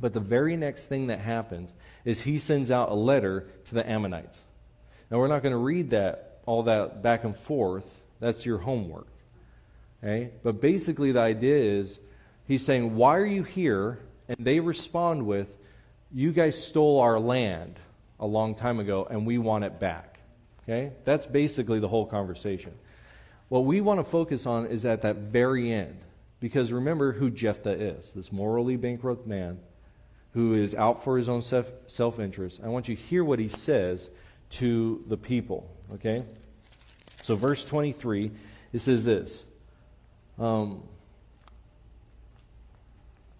But 0.01 0.13
the 0.13 0.19
very 0.19 0.57
next 0.57 0.87
thing 0.87 1.07
that 1.07 1.19
happens 1.19 1.73
is 2.03 2.21
he 2.21 2.39
sends 2.39 2.71
out 2.71 2.89
a 2.89 2.95
letter 2.95 3.47
to 3.65 3.75
the 3.75 3.87
Ammonites. 3.87 4.45
Now, 5.11 5.19
we're 5.19 5.27
not 5.27 5.43
going 5.43 5.51
to 5.51 5.57
read 5.57 5.91
that, 5.91 6.39
all 6.47 6.63
that 6.63 7.03
back 7.03 7.23
and 7.23 7.37
forth. 7.37 8.01
That's 8.19 8.43
your 8.45 8.57
homework. 8.57 9.07
Okay? 10.03 10.31
But 10.41 10.59
basically, 10.59 11.11
the 11.11 11.21
idea 11.21 11.55
is 11.55 11.99
he's 12.47 12.65
saying, 12.65 12.95
Why 12.95 13.17
are 13.17 13.25
you 13.25 13.43
here? 13.43 13.99
And 14.27 14.37
they 14.39 14.59
respond 14.59 15.25
with, 15.25 15.55
You 16.11 16.31
guys 16.31 16.61
stole 16.61 16.99
our 16.99 17.19
land 17.19 17.79
a 18.19 18.25
long 18.25 18.55
time 18.55 18.79
ago, 18.79 19.07
and 19.09 19.27
we 19.27 19.37
want 19.37 19.65
it 19.65 19.79
back. 19.79 20.19
Okay? 20.63 20.93
That's 21.03 21.27
basically 21.27 21.79
the 21.79 21.87
whole 21.87 22.07
conversation. 22.07 22.73
What 23.49 23.65
we 23.65 23.81
want 23.81 23.99
to 23.99 24.03
focus 24.03 24.47
on 24.47 24.65
is 24.65 24.83
at 24.85 25.03
that 25.03 25.17
very 25.17 25.71
end. 25.71 25.99
Because 26.39 26.71
remember 26.71 27.11
who 27.11 27.29
Jephthah 27.29 27.69
is 27.69 28.13
this 28.15 28.31
morally 28.31 28.77
bankrupt 28.77 29.27
man 29.27 29.59
who 30.33 30.55
is 30.55 30.75
out 30.75 31.03
for 31.03 31.17
his 31.17 31.27
own 31.27 31.41
self 31.41 32.19
interest. 32.19 32.61
I 32.63 32.67
want 32.67 32.87
you 32.87 32.95
to 32.95 33.01
hear 33.01 33.23
what 33.23 33.39
he 33.39 33.47
says 33.47 34.09
to 34.51 35.03
the 35.07 35.17
people. 35.17 35.69
Okay? 35.93 36.23
So, 37.21 37.35
verse 37.35 37.63
23, 37.65 38.31
it 38.73 38.79
says 38.79 39.05
this. 39.05 39.45
Um, 40.39 40.83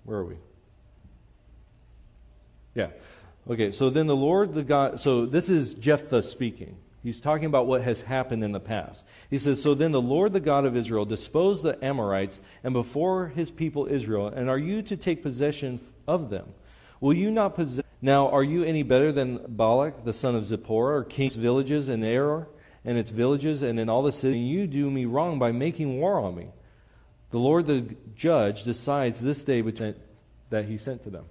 where 0.03 0.19
are 0.19 0.25
we? 0.25 0.35
Yeah. 2.75 2.87
Okay, 3.49 3.71
so 3.71 3.89
then 3.89 4.07
the 4.07 4.15
Lord, 4.15 4.53
the 4.53 4.63
God, 4.63 4.99
so 4.99 5.25
this 5.25 5.49
is 5.49 5.73
Jephthah 5.73 6.23
speaking. 6.23 6.77
He's 7.03 7.19
talking 7.19 7.45
about 7.45 7.65
what 7.65 7.81
has 7.81 8.01
happened 8.01 8.43
in 8.43 8.51
the 8.51 8.59
past. 8.59 9.03
He 9.29 9.39
says, 9.39 9.59
So 9.59 9.73
then 9.73 9.91
the 9.91 10.01
Lord, 10.01 10.33
the 10.33 10.39
God 10.39 10.65
of 10.65 10.77
Israel, 10.77 11.05
disposed 11.05 11.63
the 11.63 11.83
Amorites 11.83 12.39
and 12.63 12.73
before 12.73 13.29
his 13.29 13.49
people 13.49 13.87
Israel, 13.87 14.27
and 14.27 14.47
are 14.49 14.59
you 14.59 14.83
to 14.83 14.95
take 14.95 15.23
possession 15.23 15.79
of 16.07 16.29
them? 16.29 16.53
Will 17.01 17.13
you 17.13 17.31
not 17.31 17.55
possess? 17.55 17.83
Now, 18.01 18.29
are 18.29 18.43
you 18.43 18.63
any 18.63 18.83
better 18.83 19.11
than 19.11 19.43
Balak, 19.47 20.05
the 20.05 20.13
son 20.13 20.35
of 20.35 20.45
Zipporah, 20.45 20.99
or 20.99 21.03
king's 21.03 21.35
villages 21.35 21.89
in 21.89 22.01
Aroer 22.01 22.47
and 22.85 22.97
its 22.97 23.09
villages 23.09 23.63
and 23.63 23.79
in 23.79 23.89
all 23.89 24.03
the 24.03 24.11
city? 24.11 24.39
You 24.39 24.67
do 24.67 24.89
me 24.89 25.05
wrong 25.05 25.37
by 25.39 25.51
making 25.51 25.99
war 25.99 26.19
on 26.19 26.35
me. 26.35 26.51
The 27.31 27.39
Lord, 27.39 27.65
the 27.65 27.95
judge, 28.15 28.63
decides 28.63 29.19
this 29.19 29.43
day 29.43 29.61
between, 29.61 29.95
that 30.51 30.65
he 30.65 30.77
sent 30.77 31.03
to 31.03 31.09
them 31.09 31.25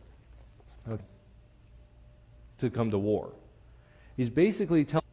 to 2.58 2.70
come 2.70 2.90
to 2.90 2.98
war. 2.98 3.32
He's 4.16 4.30
basically 4.30 4.84
telling, 4.84 5.04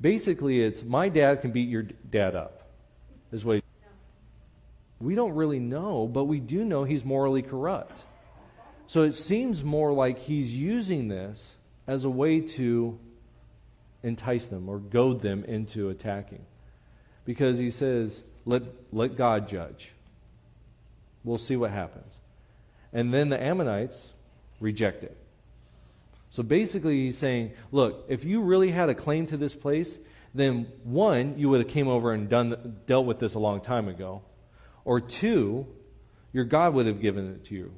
basically, 0.00 0.62
it's 0.62 0.82
my 0.82 1.08
dad 1.08 1.40
can 1.40 1.50
beat 1.50 1.68
your 1.68 1.82
dad 1.82 2.34
up. 2.36 2.68
Is 3.32 3.44
what 3.44 3.56
he, 3.56 3.62
we 5.00 5.14
don't 5.14 5.34
really 5.34 5.60
know, 5.60 6.06
but 6.06 6.24
we 6.24 6.40
do 6.40 6.64
know 6.64 6.84
he's 6.84 7.04
morally 7.04 7.42
corrupt. 7.42 8.04
So 8.90 9.02
it 9.02 9.12
seems 9.12 9.62
more 9.62 9.92
like 9.92 10.18
he's 10.18 10.52
using 10.52 11.06
this 11.06 11.54
as 11.86 12.04
a 12.04 12.10
way 12.10 12.40
to 12.40 12.98
entice 14.02 14.48
them 14.48 14.68
or 14.68 14.80
goad 14.80 15.20
them 15.20 15.44
into 15.44 15.90
attacking. 15.90 16.44
Because 17.24 17.56
he 17.56 17.70
says, 17.70 18.24
let, 18.46 18.64
let 18.90 19.16
God 19.16 19.48
judge. 19.48 19.92
We'll 21.22 21.38
see 21.38 21.54
what 21.54 21.70
happens. 21.70 22.16
And 22.92 23.14
then 23.14 23.28
the 23.28 23.40
Ammonites 23.40 24.12
reject 24.58 25.04
it. 25.04 25.16
So 26.30 26.42
basically, 26.42 27.04
he's 27.04 27.16
saying, 27.16 27.52
look, 27.70 28.06
if 28.08 28.24
you 28.24 28.40
really 28.40 28.72
had 28.72 28.88
a 28.88 28.94
claim 28.96 29.24
to 29.26 29.36
this 29.36 29.54
place, 29.54 30.00
then 30.34 30.66
one, 30.82 31.38
you 31.38 31.48
would 31.48 31.60
have 31.60 31.70
came 31.70 31.86
over 31.86 32.12
and 32.12 32.28
done, 32.28 32.80
dealt 32.88 33.06
with 33.06 33.20
this 33.20 33.34
a 33.34 33.38
long 33.38 33.60
time 33.60 33.86
ago. 33.86 34.22
Or 34.84 35.00
two, 35.00 35.68
your 36.32 36.44
God 36.44 36.74
would 36.74 36.86
have 36.86 37.00
given 37.00 37.30
it 37.34 37.44
to 37.44 37.54
you. 37.54 37.72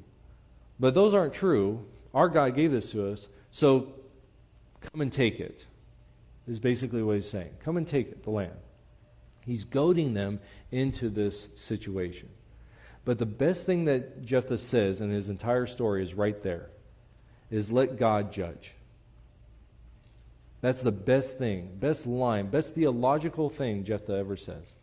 But 0.79 0.93
those 0.93 1.13
aren't 1.13 1.33
true. 1.33 1.85
Our 2.13 2.29
God 2.29 2.55
gave 2.55 2.71
this 2.71 2.91
to 2.91 3.11
us, 3.11 3.27
so 3.51 3.93
come 4.81 5.01
and 5.01 5.11
take 5.11 5.39
it, 5.39 5.65
is 6.47 6.59
basically 6.59 7.01
what 7.01 7.15
he's 7.15 7.29
saying. 7.29 7.51
Come 7.63 7.77
and 7.77 7.87
take 7.87 8.09
it, 8.09 8.23
the 8.23 8.29
land. 8.29 8.57
He's 9.45 9.65
goading 9.65 10.13
them 10.13 10.39
into 10.71 11.09
this 11.09 11.47
situation. 11.55 12.29
But 13.05 13.17
the 13.17 13.25
best 13.25 13.65
thing 13.65 13.85
that 13.85 14.23
Jephthah 14.23 14.57
says 14.57 15.01
in 15.01 15.09
his 15.09 15.29
entire 15.29 15.65
story 15.65 16.03
is 16.03 16.13
right 16.13 16.41
there 16.41 16.69
is 17.51 17.71
let 17.71 17.97
God 17.97 18.31
judge. 18.31 18.73
That's 20.61 20.81
the 20.81 20.93
best 20.93 21.37
thing, 21.37 21.75
best 21.79 22.07
line, 22.07 22.47
best 22.47 22.73
theological 22.73 23.49
thing 23.49 23.83
Jephthah 23.83 24.15
ever 24.15 24.37
says. 24.37 24.73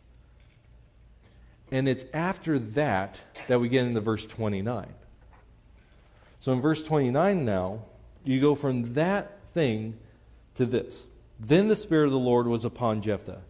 And 1.71 1.87
it's 1.87 2.05
after 2.13 2.59
that 2.59 3.17
that 3.47 3.59
we 3.59 3.67
get 3.67 3.85
into 3.85 3.99
verse 4.01 4.25
29. 4.25 4.93
So 6.41 6.51
in 6.51 6.59
verse 6.59 6.83
29 6.83 7.45
now, 7.45 7.83
you 8.23 8.41
go 8.41 8.55
from 8.55 8.95
that 8.95 9.37
thing 9.53 9.97
to 10.55 10.65
this. 10.65 11.05
Then 11.39 11.67
the 11.67 11.75
Spirit 11.75 12.05
of 12.05 12.11
the 12.11 12.19
Lord 12.19 12.47
was 12.47 12.65
upon 12.65 13.01
Jephthah. 13.01 13.41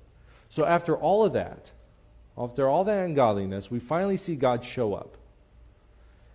So 0.49 0.65
after 0.65 0.95
all 0.95 1.25
of 1.25 1.33
that, 1.33 1.71
after 2.37 2.67
all 2.67 2.83
that 2.83 3.05
ungodliness, 3.05 3.71
we 3.71 3.79
finally 3.79 4.17
see 4.17 4.35
God 4.35 4.63
show 4.63 4.93
up. 4.93 5.15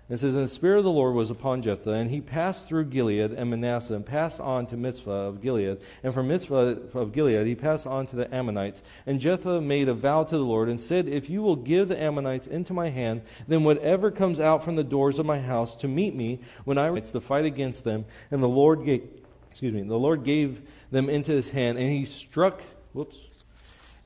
It 0.08 0.18
says, 0.18 0.36
And 0.36 0.44
the 0.44 0.48
Spirit 0.48 0.78
of 0.78 0.84
the 0.84 0.90
Lord 0.90 1.16
was 1.16 1.32
upon 1.32 1.62
Jephthah, 1.62 1.90
and 1.90 2.08
he 2.08 2.20
passed 2.20 2.68
through 2.68 2.84
Gilead 2.84 3.32
and 3.32 3.50
Manasseh, 3.50 3.94
and 3.94 4.06
passed 4.06 4.38
on 4.38 4.66
to 4.68 4.76
Mizpah 4.76 5.10
of 5.10 5.42
Gilead. 5.42 5.78
And 6.04 6.14
from 6.14 6.28
Mizpah 6.28 6.76
of 6.94 7.12
Gilead 7.12 7.44
he 7.44 7.56
passed 7.56 7.88
on 7.88 8.06
to 8.06 8.16
the 8.16 8.32
Ammonites. 8.32 8.84
And 9.06 9.20
Jephthah 9.20 9.60
made 9.60 9.88
a 9.88 9.94
vow 9.94 10.22
to 10.22 10.36
the 10.38 10.44
Lord, 10.44 10.68
and 10.68 10.80
said, 10.80 11.08
If 11.08 11.28
you 11.28 11.42
will 11.42 11.56
give 11.56 11.88
the 11.88 12.00
Ammonites 12.00 12.46
into 12.46 12.72
my 12.72 12.88
hand, 12.88 13.22
then 13.48 13.64
whatever 13.64 14.12
comes 14.12 14.38
out 14.38 14.62
from 14.62 14.76
the 14.76 14.84
doors 14.84 15.18
of 15.18 15.26
my 15.26 15.40
house 15.40 15.74
to 15.76 15.88
meet 15.88 16.14
me 16.14 16.38
when 16.64 16.78
I 16.78 16.88
rise 16.88 17.10
to 17.10 17.20
fight 17.20 17.44
against 17.44 17.82
them, 17.82 18.04
and 18.30 18.40
the 18.40 18.48
Lord 18.48 18.84
gave, 18.84 19.08
excuse 19.50 19.74
me, 19.74 19.82
the 19.82 19.98
Lord 19.98 20.22
gave 20.22 20.62
them 20.92 21.10
into 21.10 21.32
his 21.32 21.50
hand, 21.50 21.78
and 21.78 21.90
he 21.90 22.04
struck, 22.04 22.62
whoops, 22.92 23.18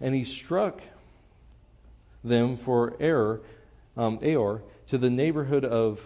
and 0.00 0.14
he 0.14 0.24
struck 0.24 0.80
them 2.24 2.56
for 2.56 2.94
error, 3.00 3.42
um, 3.98 4.18
Aor, 4.20 4.62
to 4.90 4.98
the 4.98 5.08
neighborhood 5.08 5.64
of 5.64 6.00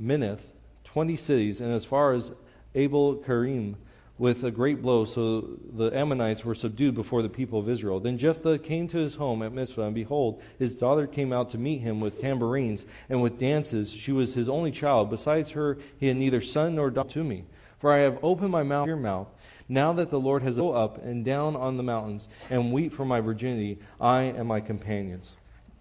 Minnith, 0.00 0.40
20 0.84 1.16
cities, 1.16 1.60
and 1.60 1.70
as 1.70 1.84
far 1.84 2.14
as 2.14 2.32
Abel 2.74 3.16
Kerim, 3.16 3.76
with 4.16 4.44
a 4.44 4.50
great 4.50 4.80
blow, 4.80 5.04
so 5.04 5.58
the 5.74 5.94
Ammonites 5.94 6.42
were 6.42 6.54
subdued 6.54 6.94
before 6.94 7.20
the 7.20 7.28
people 7.28 7.58
of 7.58 7.68
Israel. 7.68 8.00
Then 8.00 8.16
Jephthah 8.16 8.60
came 8.60 8.88
to 8.88 8.96
his 8.96 9.16
home 9.16 9.42
at 9.42 9.52
Mizpah, 9.52 9.82
and 9.82 9.94
behold, 9.94 10.40
his 10.58 10.74
daughter 10.74 11.06
came 11.06 11.30
out 11.30 11.50
to 11.50 11.58
meet 11.58 11.82
him 11.82 12.00
with 12.00 12.22
tambourines 12.22 12.86
and 13.10 13.20
with 13.20 13.38
dances. 13.38 13.92
She 13.92 14.12
was 14.12 14.32
his 14.32 14.48
only 14.48 14.70
child. 14.70 15.10
Besides 15.10 15.50
her, 15.50 15.76
he 15.98 16.06
had 16.06 16.16
neither 16.16 16.40
son 16.40 16.76
nor 16.76 16.90
daughter 16.90 17.10
to 17.10 17.24
me. 17.24 17.44
For 17.80 17.92
I 17.92 17.98
have 17.98 18.18
opened 18.22 18.50
my 18.50 18.62
mouth, 18.62 18.86
your 18.86 18.96
mouth. 18.96 19.28
Now 19.68 19.92
that 19.92 20.08
the 20.08 20.20
Lord 20.20 20.42
has 20.42 20.56
go 20.56 20.72
up 20.72 21.04
and 21.04 21.22
down 21.22 21.54
on 21.54 21.76
the 21.76 21.82
mountains 21.82 22.30
and 22.48 22.72
weep 22.72 22.94
for 22.94 23.04
my 23.04 23.20
virginity, 23.20 23.78
I 24.00 24.22
and 24.22 24.48
my 24.48 24.60
companions 24.60 25.34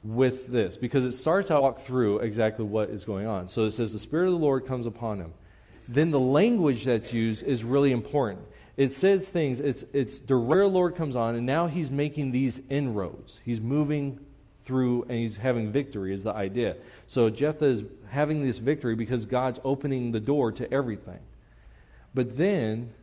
with 0.04 0.48
this 0.48 0.78
because 0.78 1.06
it 1.06 1.12
starts 1.12 1.52
out 1.52 1.62
walk 1.62 1.80
through 1.80 2.20
exactly 2.20 2.66
what 2.66 2.90
is 2.90 3.06
going 3.06 3.28
on. 3.28 3.48
So 3.48 3.66
it 3.66 3.72
says 3.72 3.94
the 3.94 4.00
spirit 4.00 4.28
of 4.28 4.34
the 4.34 4.40
Lord 4.40 4.66
comes 4.66 4.86
upon 4.86 5.20
him. 5.20 5.34
Then 5.88 6.12
the 6.12 6.20
language 6.20 6.86
that's 6.86 7.14
used 7.14 7.44
is 7.44 7.64
really 7.64 7.92
important. 7.92 8.42
It 8.78 8.92
says 8.92 9.28
things. 9.28 9.60
It's 9.60 9.84
it's 9.94 10.20
the 10.20 10.36
rare 10.36 10.68
Lord 10.68 10.96
comes 10.96 11.16
on, 11.16 11.36
and 11.36 11.46
now 11.46 11.68
he's 11.68 11.92
making 11.92 12.32
these 12.32 12.62
inroads. 12.70 13.40
He's 13.44 13.60
moving 13.60 14.20
through, 14.64 15.04
and 15.04 15.14
he's 15.20 15.38
having 15.38 15.72
victory, 15.72 16.14
is 16.14 16.24
the 16.24 16.34
idea. 16.34 16.78
So 17.08 17.30
Jephthah 17.30 17.66
is 17.66 17.84
having 18.10 18.44
this 18.44 18.58
victory 18.58 18.96
because 18.96 19.26
God's 19.26 19.60
opening 19.64 20.12
the 20.12 20.20
door 20.20 20.52
to 20.54 20.72
everything. 20.74 21.20
But 22.14 22.38
then 22.38 22.94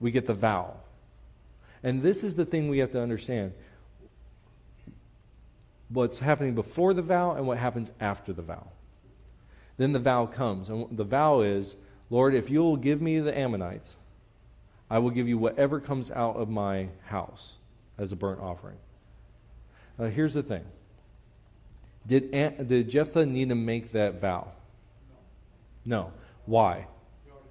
we 0.00 0.10
get 0.10 0.26
the 0.26 0.34
vow. 0.34 0.74
And 1.82 2.02
this 2.02 2.24
is 2.24 2.34
the 2.34 2.44
thing 2.44 2.68
we 2.68 2.78
have 2.78 2.92
to 2.92 3.00
understand 3.00 3.52
what's 5.88 6.18
happening 6.18 6.54
before 6.54 6.94
the 6.94 7.02
vow 7.02 7.32
and 7.32 7.46
what 7.46 7.58
happens 7.58 7.90
after 8.00 8.32
the 8.32 8.42
vow. 8.42 8.66
Then 9.76 9.92
the 9.92 9.98
vow 9.98 10.26
comes. 10.26 10.68
And 10.68 10.96
the 10.96 11.04
vow 11.04 11.40
is 11.40 11.76
Lord, 12.10 12.34
if 12.34 12.50
you'll 12.50 12.76
give 12.76 13.00
me 13.00 13.18
the 13.18 13.36
Ammonites, 13.36 13.96
I 14.90 14.98
will 14.98 15.10
give 15.10 15.26
you 15.26 15.38
whatever 15.38 15.80
comes 15.80 16.10
out 16.10 16.36
of 16.36 16.48
my 16.48 16.88
house 17.04 17.54
as 17.98 18.12
a 18.12 18.16
burnt 18.16 18.40
offering. 18.40 18.76
Now, 19.98 20.06
here's 20.06 20.34
the 20.34 20.42
thing 20.42 20.64
did, 22.06 22.30
did 22.30 22.88
Jephthah 22.88 23.26
need 23.26 23.48
to 23.48 23.54
make 23.54 23.92
that 23.92 24.20
vow? 24.20 24.48
No. 25.84 26.12
Why? 26.46 26.86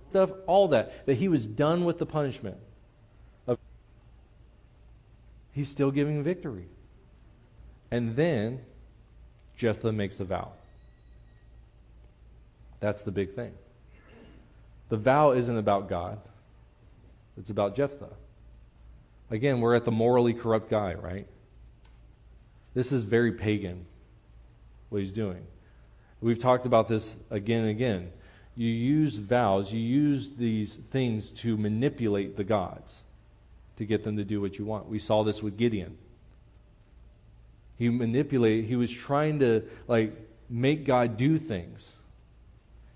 Stuff, 0.09 0.31
all 0.45 0.67
that. 0.69 1.05
That 1.07 1.15
he 1.15 1.27
was 1.27 1.47
done 1.47 1.85
with 1.85 1.97
the 1.97 2.05
punishment. 2.05 2.57
Of, 3.47 3.57
he's 5.51 5.69
still 5.69 5.91
giving 5.91 6.23
victory. 6.23 6.67
And 7.93 8.15
then 8.15 8.59
Jephthah 9.55 9.91
makes 9.91 10.19
a 10.19 10.23
vow. 10.23 10.53
That's 12.79 13.03
the 13.03 13.11
big 13.11 13.35
thing. 13.35 13.51
The 14.89 14.97
vow 14.97 15.33
isn't 15.33 15.55
about 15.55 15.89
God, 15.89 16.19
it's 17.37 17.51
about 17.51 17.75
Jephthah. 17.75 18.09
Again, 19.29 19.61
we're 19.61 19.75
at 19.75 19.85
the 19.85 19.91
morally 19.91 20.33
corrupt 20.33 20.71
guy, 20.71 20.95
right? 20.95 21.27
This 22.73 22.91
is 22.91 23.03
very 23.03 23.33
pagan, 23.33 23.85
what 24.89 25.01
he's 25.01 25.13
doing. 25.13 25.45
We've 26.19 26.39
talked 26.39 26.65
about 26.65 26.87
this 26.87 27.15
again 27.29 27.61
and 27.61 27.69
again. 27.69 28.11
You 28.55 28.69
use 28.69 29.17
vows, 29.17 29.71
you 29.71 29.79
use 29.79 30.31
these 30.35 30.77
things 30.89 31.29
to 31.41 31.57
manipulate 31.57 32.37
the 32.37 32.43
gods 32.43 33.03
to 33.75 33.85
get 33.85 34.03
them 34.03 34.17
to 34.17 34.23
do 34.23 34.41
what 34.41 34.57
you 34.57 34.65
want. 34.65 34.87
We 34.89 34.97
saw 34.97 35.21
this 35.21 35.43
with 35.43 35.57
Gideon. 35.57 35.95
He 37.83 37.89
manipulated, 37.89 38.63
he 38.63 38.77
was 38.77 38.89
trying 38.89 39.39
to 39.39 39.63
like 39.89 40.15
make 40.49 40.85
God 40.85 41.17
do 41.17 41.37
things. 41.37 41.91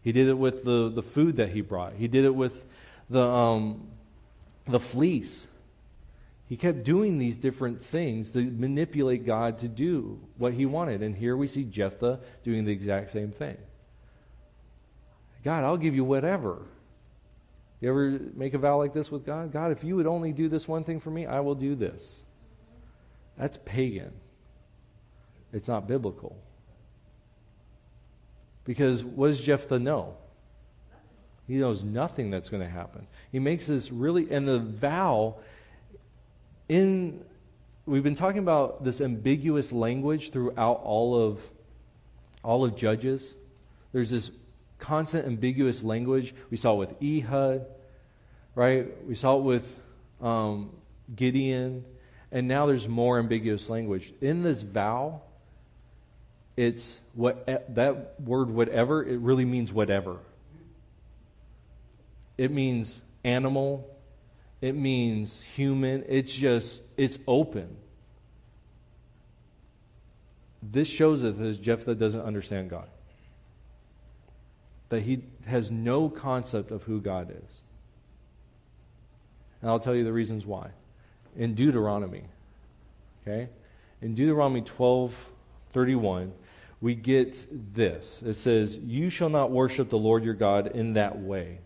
He 0.02 0.14
did 0.14 0.30
it 0.30 0.38
with 0.38 0.64
the, 0.64 0.88
the 0.88 1.04
food 1.04 1.36
that 1.36 1.50
he 1.50 1.60
brought. 1.60 1.92
He 1.96 2.08
did 2.08 2.24
it 2.24 2.34
with 2.34 2.66
the, 3.10 3.22
um, 3.22 3.90
the 4.66 4.80
fleece. 4.80 5.46
He 6.48 6.56
kept 6.56 6.86
doing 6.86 7.20
these 7.20 7.38
different 7.38 7.84
things 7.84 8.32
to 8.32 8.40
manipulate 8.40 9.26
God 9.26 9.58
to 9.58 9.68
do 9.68 10.22
what 10.38 10.54
he 10.54 10.66
wanted. 10.66 11.02
And 11.02 11.14
here 11.14 11.36
we 11.36 11.50
see 11.50 11.66
Jephthah 11.66 12.22
doing 12.46 12.64
the 12.64 12.72
exact 12.72 13.10
same 13.10 13.34
thing. 13.34 13.58
God, 15.44 15.66
I'll 15.66 15.76
give 15.76 15.96
you 15.96 16.06
whatever. 16.06 16.62
You 17.82 17.90
ever 17.90 18.20
make 18.36 18.54
a 18.54 18.58
vow 18.58 18.78
like 18.78 18.94
this 18.94 19.12
with 19.12 19.26
God? 19.26 19.52
God, 19.52 19.74
if 19.74 19.84
you 19.84 19.98
would 19.98 20.08
only 20.08 20.32
do 20.32 20.48
this 20.48 20.66
one 20.66 20.86
thing 20.86 21.02
for 21.02 21.10
me, 21.10 21.26
I 21.26 21.42
will 21.42 21.56
do 21.56 21.76
this. 21.76 22.22
That's 23.38 23.60
pagan. 23.66 24.14
It's 25.54 25.68
not 25.68 25.88
biblical. 25.88 26.36
Because 28.64 29.04
what 29.04 29.28
does 29.28 29.42
Jephthah 29.42 29.80
know? 29.80 30.18
He 31.48 31.56
knows 31.56 31.84
nothing 31.84 32.30
that's 32.30 32.50
going 32.50 32.62
to 32.64 32.70
happen. 32.70 33.08
He 33.32 33.40
makes 33.40 33.68
this 33.68 33.92
really, 33.92 34.30
and 34.30 34.48
the 34.48 34.60
vow 34.60 35.38
in, 36.68 37.24
we've 37.86 38.04
been 38.04 38.16
talking 38.16 38.40
about 38.40 38.84
this 38.84 39.00
ambiguous 39.00 39.72
language 39.72 40.32
throughout 40.32 40.82
all 40.84 41.22
of, 41.22 41.40
all 42.44 42.66
of 42.66 42.76
Judges. 42.76 43.36
There's 43.94 44.10
this 44.10 44.32
constant 44.80 45.26
ambiguous 45.26 45.82
language. 45.82 46.36
We 46.52 46.58
saw 46.58 46.74
it 46.74 46.90
with 46.90 47.02
Ehud, 47.02 47.66
right? 48.56 49.08
We 49.08 49.16
saw 49.16 49.38
it 49.38 49.44
with 49.44 49.80
um, 50.22 50.72
Gideon, 51.16 51.86
and 52.34 52.48
now 52.50 52.66
there's 52.66 52.90
more 52.90 53.20
ambiguous 53.20 53.70
language. 53.70 54.14
In 54.20 54.44
this 54.44 54.62
vow, 54.62 55.22
it's 56.58 57.00
what 57.14 57.46
that 57.76 58.20
word 58.20 58.50
whatever 58.50 59.06
it 59.06 59.20
really 59.20 59.46
means 59.46 59.72
whatever. 59.72 60.18
It 62.38 62.52
means 62.52 63.00
animal. 63.24 63.88
It 64.60 64.74
means 64.74 65.40
human. 65.56 66.04
It's 66.08 66.34
just 66.34 66.82
it's 66.98 67.20
open. 67.28 67.78
This 70.64 70.88
shows 70.88 71.24
us 71.24 71.38
that 71.38 71.62
jephthah 71.62 71.96
doesn't 71.96 72.22
understand 72.22 72.72
god. 72.72 72.90
That 74.90 75.02
he 75.02 75.22
has 75.46 75.70
no 75.70 76.10
concept 76.10 76.72
of 76.72 76.84
who 76.84 77.00
god 77.00 77.30
is. 77.30 77.62
And 79.62 79.70
i'll 79.70 79.80
tell 79.80 79.96
you 79.96 80.04
the 80.04 80.14
reasons 80.14 80.46
why. 80.46 80.70
In 81.36 81.54
deuteronomy 81.54 82.24
okay? 83.28 83.50
In 84.02 84.16
deuteronomy 84.16 84.62
12 84.62 85.16
31 85.72 86.32
we 86.80 86.96
get 86.96 87.76
this. 87.76 88.22
It 88.24 88.36
says, 88.36 88.78
You 88.78 89.10
shall 89.10 89.30
not 89.30 89.52
worship 89.52 89.90
the 89.90 89.98
Lord 89.98 90.24
your 90.24 90.34
God 90.34 90.68
in 90.68 90.94
that 90.94 91.20
way. 91.20 91.60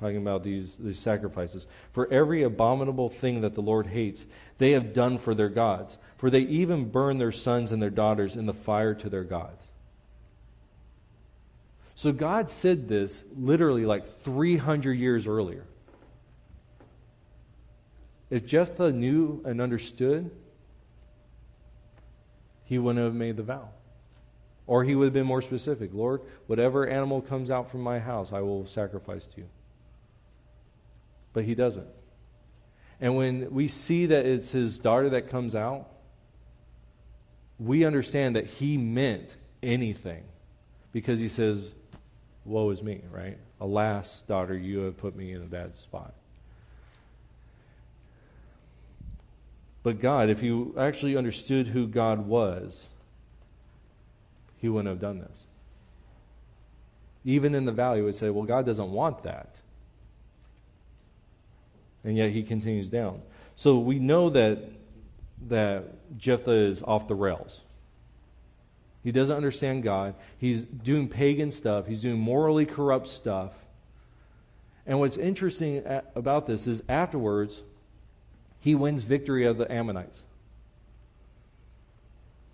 Talking 0.00 0.18
about 0.18 0.44
these, 0.44 0.76
these 0.76 0.98
sacrifices. 0.98 1.66
For 1.92 2.12
every 2.12 2.44
abominable 2.44 3.08
thing 3.08 3.40
that 3.40 3.54
the 3.54 3.62
Lord 3.62 3.86
hates, 3.86 4.26
they 4.58 4.72
have 4.72 4.94
done 4.94 5.18
for 5.18 5.34
their 5.34 5.48
gods. 5.48 5.98
For 6.18 6.30
they 6.30 6.40
even 6.40 6.88
burn 6.88 7.18
their 7.18 7.32
sons 7.32 7.72
and 7.72 7.82
their 7.82 7.90
daughters 7.90 8.36
in 8.36 8.46
the 8.46 8.54
fire 8.54 8.94
to 8.94 9.08
their 9.08 9.24
gods. 9.24 9.66
So 11.94 12.12
God 12.12 12.48
said 12.48 12.88
this 12.88 13.24
literally 13.36 13.84
like 13.84 14.20
300 14.20 14.92
years 14.92 15.26
earlier. 15.26 15.64
If 18.30 18.46
Jephthah 18.46 18.92
knew 18.92 19.42
and 19.44 19.60
understood, 19.60 20.30
he 22.64 22.78
wouldn't 22.78 23.04
have 23.04 23.14
made 23.14 23.36
the 23.36 23.42
vow. 23.42 23.70
Or 24.68 24.84
he 24.84 24.94
would 24.94 25.06
have 25.06 25.14
been 25.14 25.26
more 25.26 25.42
specific 25.42 25.90
Lord, 25.92 26.20
whatever 26.46 26.86
animal 26.86 27.22
comes 27.22 27.50
out 27.50 27.70
from 27.70 27.80
my 27.80 27.98
house, 27.98 28.32
I 28.32 28.42
will 28.42 28.66
sacrifice 28.66 29.26
to 29.28 29.38
you. 29.38 29.48
But 31.32 31.44
he 31.44 31.56
doesn't. 31.56 31.88
And 33.00 33.16
when 33.16 33.52
we 33.52 33.66
see 33.68 34.06
that 34.06 34.26
it's 34.26 34.52
his 34.52 34.78
daughter 34.78 35.08
that 35.10 35.30
comes 35.30 35.56
out, 35.56 35.88
we 37.58 37.84
understand 37.84 38.36
that 38.36 38.46
he 38.46 38.76
meant 38.76 39.36
anything 39.62 40.24
because 40.92 41.18
he 41.18 41.28
says, 41.28 41.72
Woe 42.44 42.70
is 42.70 42.82
me, 42.82 43.00
right? 43.10 43.38
Alas, 43.60 44.22
daughter, 44.28 44.56
you 44.56 44.80
have 44.80 44.98
put 44.98 45.16
me 45.16 45.32
in 45.32 45.42
a 45.42 45.46
bad 45.46 45.74
spot. 45.74 46.12
But 49.82 50.00
God, 50.00 50.28
if 50.28 50.42
you 50.42 50.74
actually 50.78 51.16
understood 51.16 51.68
who 51.68 51.86
God 51.86 52.26
was, 52.26 52.90
he 54.60 54.68
wouldn't 54.68 54.88
have 54.88 55.00
done 55.00 55.20
this. 55.20 55.44
Even 57.24 57.54
in 57.54 57.64
the 57.64 57.72
valley, 57.72 58.02
would 58.02 58.16
say, 58.16 58.30
well, 58.30 58.44
God 58.44 58.66
doesn't 58.66 58.90
want 58.90 59.22
that. 59.24 59.58
And 62.04 62.16
yet 62.16 62.30
he 62.30 62.42
continues 62.42 62.88
down. 62.88 63.20
So 63.56 63.78
we 63.78 63.98
know 63.98 64.30
that, 64.30 64.58
that 65.48 65.84
Jephthah 66.16 66.66
is 66.68 66.82
off 66.82 67.08
the 67.08 67.14
rails. 67.14 67.60
He 69.02 69.12
doesn't 69.12 69.34
understand 69.34 69.82
God. 69.82 70.14
He's 70.38 70.62
doing 70.62 71.08
pagan 71.08 71.52
stuff, 71.52 71.86
he's 71.86 72.00
doing 72.00 72.18
morally 72.18 72.66
corrupt 72.66 73.08
stuff. 73.08 73.52
And 74.86 74.98
what's 74.98 75.18
interesting 75.18 75.82
about 76.14 76.46
this 76.46 76.66
is 76.66 76.82
afterwards, 76.88 77.62
he 78.60 78.74
wins 78.74 79.02
victory 79.02 79.44
of 79.44 79.58
the 79.58 79.70
Ammonites. 79.70 80.22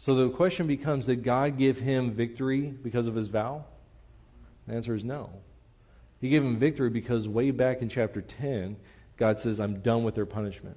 So 0.04 0.14
the 0.14 0.28
question 0.28 0.66
becomes 0.66 1.06
Did 1.06 1.24
God 1.24 1.56
give 1.56 1.78
him 1.78 2.10
victory 2.10 2.60
because 2.60 3.06
of 3.06 3.14
his 3.14 3.28
vow? 3.28 3.64
The 4.68 4.74
answer 4.74 4.94
is 4.94 5.02
no. 5.02 5.30
He 6.20 6.28
gave 6.28 6.42
him 6.42 6.58
victory 6.58 6.90
because 6.90 7.26
way 7.26 7.52
back 7.52 7.80
in 7.80 7.88
chapter 7.88 8.20
10, 8.20 8.76
God 9.16 9.40
says, 9.40 9.60
I'm 9.60 9.80
done 9.80 10.04
with 10.04 10.14
their 10.14 10.26
punishment. 10.26 10.76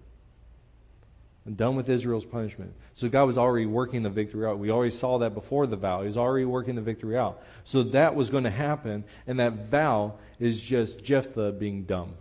I'm 1.46 1.56
done 1.56 1.76
with 1.76 1.90
Israel's 1.90 2.24
punishment. 2.24 2.74
So 2.94 3.10
God 3.10 3.26
was 3.26 3.38
already 3.38 3.66
working 3.66 4.02
the 4.02 4.10
victory 4.10 4.48
out. 4.48 4.60
We 4.60 4.72
already 4.72 4.92
saw 4.92 5.18
that 5.18 5.34
before 5.34 5.68
the 5.68 5.76
vow. 5.76 6.04
He 6.04 6.08
was 6.08 6.18
already 6.18 6.46
working 6.46 6.76
the 6.76 6.82
victory 6.82 7.18
out. 7.18 7.44
So 7.66 7.84
that 7.84 8.16
was 8.16 8.30
going 8.30 8.46
to 8.46 8.50
happen, 8.50 9.04
and 9.28 9.42
that 9.42 9.70
vow 9.70 10.20
is 10.40 10.62
just 10.62 11.04
Jephthah 11.04 11.52
being 11.52 11.84
dumb. 11.84 12.14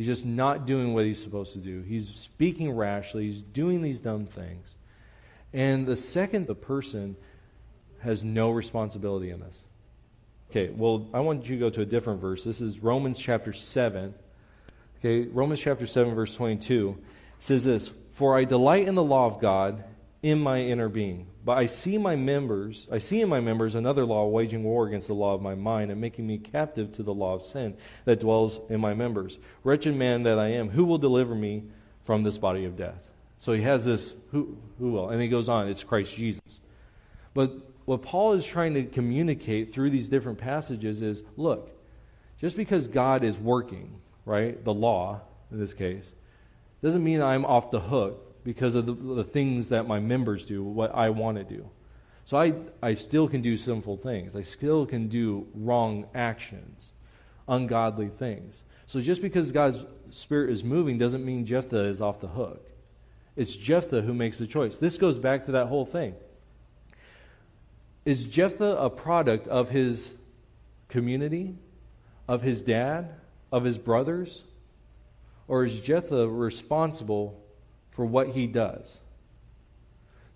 He's 0.00 0.06
just 0.06 0.24
not 0.24 0.64
doing 0.64 0.94
what 0.94 1.04
he's 1.04 1.22
supposed 1.22 1.52
to 1.52 1.58
do. 1.58 1.82
He's 1.82 2.08
speaking 2.08 2.72
rashly. 2.72 3.26
He's 3.26 3.42
doing 3.42 3.82
these 3.82 4.00
dumb 4.00 4.24
things. 4.24 4.74
And 5.52 5.86
the 5.86 5.94
second, 5.94 6.46
the 6.46 6.54
person 6.54 7.16
has 7.98 8.24
no 8.24 8.50
responsibility 8.50 9.28
in 9.28 9.40
this. 9.40 9.60
Okay, 10.50 10.70
well, 10.70 11.06
I 11.12 11.20
want 11.20 11.46
you 11.46 11.56
to 11.56 11.60
go 11.60 11.68
to 11.68 11.82
a 11.82 11.84
different 11.84 12.18
verse. 12.18 12.42
This 12.42 12.62
is 12.62 12.78
Romans 12.78 13.18
chapter 13.18 13.52
7. 13.52 14.14
Okay, 15.00 15.28
Romans 15.28 15.60
chapter 15.60 15.86
7, 15.86 16.14
verse 16.14 16.34
22 16.34 16.96
says 17.38 17.64
this 17.64 17.92
For 18.14 18.38
I 18.38 18.44
delight 18.44 18.88
in 18.88 18.94
the 18.94 19.04
law 19.04 19.26
of 19.26 19.38
God 19.38 19.84
in 20.22 20.40
my 20.40 20.62
inner 20.62 20.88
being. 20.88 21.26
But 21.44 21.56
I 21.56 21.66
see 21.66 21.96
my 21.96 22.16
members, 22.16 22.86
I 22.92 22.98
see 22.98 23.22
in 23.22 23.28
my 23.28 23.40
members 23.40 23.74
another 23.74 24.04
law 24.04 24.26
waging 24.26 24.62
war 24.62 24.86
against 24.86 25.06
the 25.08 25.14
law 25.14 25.34
of 25.34 25.40
my 25.40 25.54
mind 25.54 25.90
and 25.90 26.00
making 26.00 26.26
me 26.26 26.36
captive 26.36 26.92
to 26.92 27.02
the 27.02 27.14
law 27.14 27.34
of 27.34 27.42
sin 27.42 27.76
that 28.04 28.20
dwells 28.20 28.60
in 28.68 28.80
my 28.80 28.92
members. 28.92 29.38
Wretched 29.64 29.96
man 29.96 30.24
that 30.24 30.38
I 30.38 30.48
am, 30.48 30.68
who 30.68 30.84
will 30.84 30.98
deliver 30.98 31.34
me 31.34 31.64
from 32.04 32.22
this 32.22 32.36
body 32.36 32.66
of 32.66 32.76
death? 32.76 33.00
So 33.38 33.52
he 33.52 33.62
has 33.62 33.86
this, 33.86 34.14
who, 34.32 34.58
who 34.78 34.92
will? 34.92 35.08
And 35.08 35.22
he 35.22 35.28
goes 35.28 35.48
on, 35.48 35.68
it's 35.68 35.82
Christ 35.82 36.14
Jesus. 36.14 36.60
But 37.32 37.52
what 37.86 38.02
Paul 38.02 38.34
is 38.34 38.44
trying 38.44 38.74
to 38.74 38.84
communicate 38.84 39.72
through 39.72 39.90
these 39.90 40.10
different 40.10 40.36
passages 40.36 41.00
is 41.00 41.22
look, 41.38 41.70
just 42.38 42.54
because 42.54 42.86
God 42.86 43.24
is 43.24 43.38
working, 43.38 43.98
right, 44.26 44.62
the 44.62 44.74
law 44.74 45.22
in 45.50 45.58
this 45.58 45.72
case, 45.72 46.14
doesn't 46.82 47.02
mean 47.02 47.22
I'm 47.22 47.46
off 47.46 47.70
the 47.70 47.80
hook 47.80 48.29
because 48.44 48.74
of 48.74 48.86
the, 48.86 48.92
the 48.92 49.24
things 49.24 49.68
that 49.68 49.86
my 49.86 49.98
members 49.98 50.46
do, 50.46 50.62
what 50.62 50.94
I 50.94 51.10
want 51.10 51.38
to 51.38 51.44
do. 51.44 51.68
So 52.24 52.38
I, 52.38 52.54
I 52.82 52.94
still 52.94 53.28
can 53.28 53.42
do 53.42 53.56
sinful 53.56 53.98
things. 53.98 54.36
I 54.36 54.42
still 54.42 54.86
can 54.86 55.08
do 55.08 55.46
wrong 55.54 56.06
actions, 56.14 56.90
ungodly 57.48 58.08
things. 58.08 58.62
So 58.86 59.00
just 59.00 59.22
because 59.22 59.52
God's 59.52 59.84
Spirit 60.10 60.50
is 60.50 60.64
moving 60.64 60.98
doesn't 60.98 61.24
mean 61.24 61.44
Jephthah 61.44 61.84
is 61.84 62.00
off 62.00 62.20
the 62.20 62.28
hook. 62.28 62.68
It's 63.36 63.54
Jephthah 63.54 64.02
who 64.02 64.14
makes 64.14 64.38
the 64.38 64.46
choice. 64.46 64.76
This 64.76 64.98
goes 64.98 65.18
back 65.18 65.46
to 65.46 65.52
that 65.52 65.66
whole 65.66 65.86
thing. 65.86 66.14
Is 68.04 68.24
Jephthah 68.24 68.76
a 68.76 68.90
product 68.90 69.46
of 69.48 69.68
his 69.68 70.14
community, 70.88 71.56
of 72.28 72.42
his 72.42 72.62
dad, 72.62 73.14
of 73.52 73.64
his 73.64 73.78
brothers? 73.78 74.42
Or 75.48 75.64
is 75.64 75.80
Jephthah 75.80 76.28
responsible 76.28 77.39
for 78.00 78.06
what 78.06 78.28
he 78.28 78.46
does. 78.46 78.98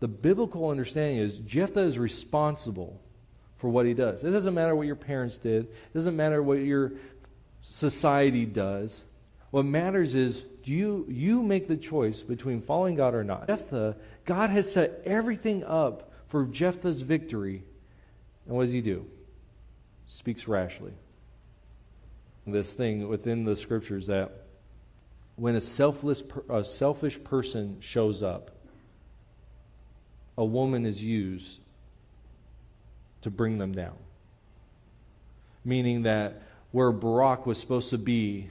The 0.00 0.06
biblical 0.06 0.68
understanding 0.68 1.16
is 1.16 1.38
Jephthah 1.38 1.80
is 1.80 1.98
responsible 1.98 3.00
for 3.56 3.70
what 3.70 3.86
he 3.86 3.94
does. 3.94 4.22
It 4.22 4.32
doesn't 4.32 4.52
matter 4.52 4.76
what 4.76 4.86
your 4.86 4.96
parents 4.96 5.38
did, 5.38 5.64
it 5.64 5.94
doesn't 5.94 6.14
matter 6.14 6.42
what 6.42 6.58
your 6.58 6.92
society 7.62 8.44
does. 8.44 9.02
What 9.50 9.64
matters 9.64 10.14
is 10.14 10.44
do 10.62 10.72
you, 10.74 11.06
you 11.08 11.42
make 11.42 11.66
the 11.66 11.78
choice 11.78 12.20
between 12.20 12.60
following 12.60 12.96
God 12.96 13.14
or 13.14 13.24
not. 13.24 13.46
Jephthah, 13.46 13.96
God 14.26 14.50
has 14.50 14.70
set 14.70 15.00
everything 15.06 15.64
up 15.64 16.12
for 16.28 16.44
Jephthah's 16.44 17.00
victory. 17.00 17.64
And 18.44 18.54
what 18.54 18.64
does 18.64 18.72
he 18.72 18.82
do? 18.82 19.06
Speaks 20.04 20.46
rashly. 20.46 20.92
This 22.46 22.74
thing 22.74 23.08
within 23.08 23.46
the 23.46 23.56
scriptures 23.56 24.08
that 24.08 24.43
when 25.36 25.56
a 25.56 25.60
selfless, 25.60 26.22
a 26.48 26.62
selfish 26.62 27.22
person 27.22 27.76
shows 27.80 28.22
up, 28.22 28.50
a 30.36 30.44
woman 30.44 30.86
is 30.86 31.02
used 31.02 31.60
to 33.22 33.30
bring 33.30 33.58
them 33.58 33.72
down. 33.72 33.96
Meaning 35.64 36.02
that 36.02 36.42
where 36.72 36.92
Barak 36.92 37.46
was 37.46 37.58
supposed 37.58 37.90
to 37.90 37.98
be 37.98 38.50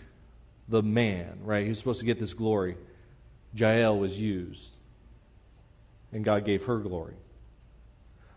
the 0.67 0.81
man, 0.81 1.39
right? 1.43 1.63
He 1.63 1.69
was 1.69 1.77
supposed 1.77 1.99
to 1.99 2.05
get 2.05 2.19
this 2.19 2.33
glory. 2.33 2.77
Jael 3.53 3.97
was 3.97 4.19
used, 4.19 4.69
and 6.11 6.23
God 6.23 6.45
gave 6.45 6.63
her 6.65 6.79
glory. 6.79 7.15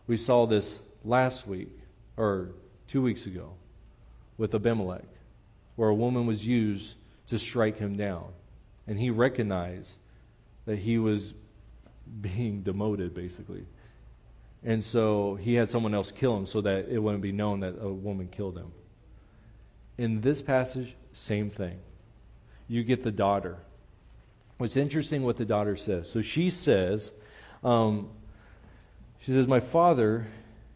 We 0.07 0.17
saw 0.17 0.47
this 0.47 0.81
last 1.05 1.47
week, 1.47 1.71
or 2.17 2.51
two 2.87 3.03
weeks 3.03 3.27
ago, 3.27 3.53
with 4.37 4.55
Abimelech, 4.55 5.05
where 5.77 5.89
a 5.89 5.95
woman 5.95 6.27
was 6.27 6.47
used 6.47 6.95
to 7.29 7.39
strike 7.39 7.79
him 7.79 7.97
down. 7.97 8.27
And 8.87 8.99
he 8.99 9.11
recognized 9.11 9.99
that 10.65 10.79
he 10.79 10.99
was 10.99 11.35
being 12.21 12.63
demoted, 12.63 13.15
basically. 13.15 13.65
And 14.65 14.83
so 14.83 15.37
he 15.37 15.55
had 15.55 15.71
someone 15.71 15.95
else 15.95 16.13
kill 16.13 16.37
him 16.37 16.47
so 16.47 16.61
that 16.63 16.89
it 16.89 16.99
wouldn't 16.99 17.23
be 17.23 17.33
known 17.33 17.61
that 17.61 17.77
a 17.81 17.89
woman 17.89 18.29
killed 18.29 18.57
him. 18.57 18.73
In 19.99 20.21
this 20.21 20.43
passage, 20.43 20.95
same 21.13 21.51
thing. 21.51 21.79
You 22.69 22.83
get 22.85 23.03
the 23.03 23.13
daughter. 23.13 23.59
What's 24.59 24.77
interesting 24.77 25.23
what 25.23 25.37
the 25.37 25.45
daughter 25.45 25.77
says. 25.77 26.11
So 26.11 26.23
she 26.23 26.51
says, 26.51 27.13
um, 27.63 28.11
she 29.21 29.33
says, 29.33 29.47
My 29.47 29.61
father, 29.61 30.27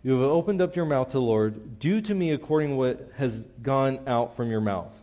you 0.02 0.12
have 0.12 0.22
opened 0.22 0.62
up 0.62 0.76
your 0.76 0.86
mouth 0.86 1.08
to 1.08 1.12
the 1.14 1.20
Lord. 1.20 1.78
Do 1.78 2.00
to 2.00 2.14
me 2.14 2.30
according 2.32 2.70
to 2.70 2.76
what 2.76 3.10
has 3.16 3.42
gone 3.62 4.00
out 4.06 4.36
from 4.36 4.50
your 4.50 4.60
mouth. 4.60 4.99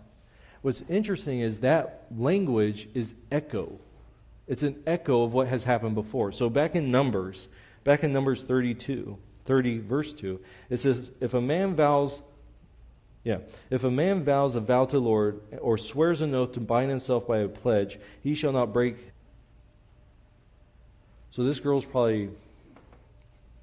What's 0.67 0.83
interesting 0.89 1.39
is 1.39 1.61
that 1.61 2.07
language 2.17 2.89
is 2.93 3.13
echo. 3.31 3.79
It's 4.47 4.63
an 4.63 4.83
echo 4.85 5.23
of 5.23 5.31
what 5.31 5.47
has 5.47 5.63
happened 5.63 5.95
before. 5.95 6.33
So 6.33 6.49
back 6.49 6.75
in 6.75 6.91
Numbers, 6.91 7.47
back 7.85 8.03
in 8.03 8.11
Numbers 8.11 8.43
32, 8.43 9.17
30 9.45 9.79
verse 9.79 10.11
2, 10.11 10.37
it 10.69 10.75
says, 10.75 11.09
If 11.21 11.35
a 11.35 11.39
man 11.39 11.73
vows 11.73 12.21
yeah. 13.23 13.37
If 13.69 13.85
a 13.85 13.89
man 13.89 14.25
vows 14.25 14.57
a 14.57 14.59
vow 14.59 14.83
to 14.83 14.97
the 14.97 15.01
Lord 15.01 15.39
or 15.61 15.77
swears 15.77 16.19
an 16.19 16.35
oath 16.35 16.51
to 16.51 16.59
bind 16.59 16.89
himself 16.89 17.25
by 17.25 17.37
a 17.37 17.47
pledge, 17.47 17.97
he 18.21 18.35
shall 18.35 18.51
not 18.51 18.73
break. 18.73 18.97
So 21.31 21.45
this 21.45 21.61
girl's 21.61 21.85
probably 21.85 22.29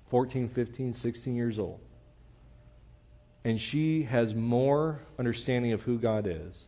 14, 0.08 0.48
15, 0.48 0.94
16 0.94 1.36
years 1.36 1.58
old. 1.58 1.80
And 3.44 3.60
she 3.60 4.04
has 4.04 4.34
more 4.34 5.00
understanding 5.18 5.72
of 5.72 5.82
who 5.82 5.98
God 5.98 6.26
is 6.26 6.66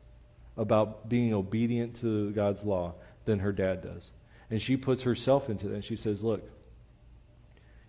about 0.56 1.08
being 1.08 1.34
obedient 1.34 1.96
to 1.96 2.30
God's 2.32 2.64
law 2.64 2.94
than 3.24 3.40
her 3.40 3.52
dad 3.52 3.82
does. 3.82 4.12
And 4.50 4.60
she 4.62 4.76
puts 4.76 5.02
herself 5.02 5.50
into 5.50 5.68
that. 5.68 5.74
And 5.74 5.84
she 5.84 5.96
says, 5.96 6.22
Look, 6.22 6.48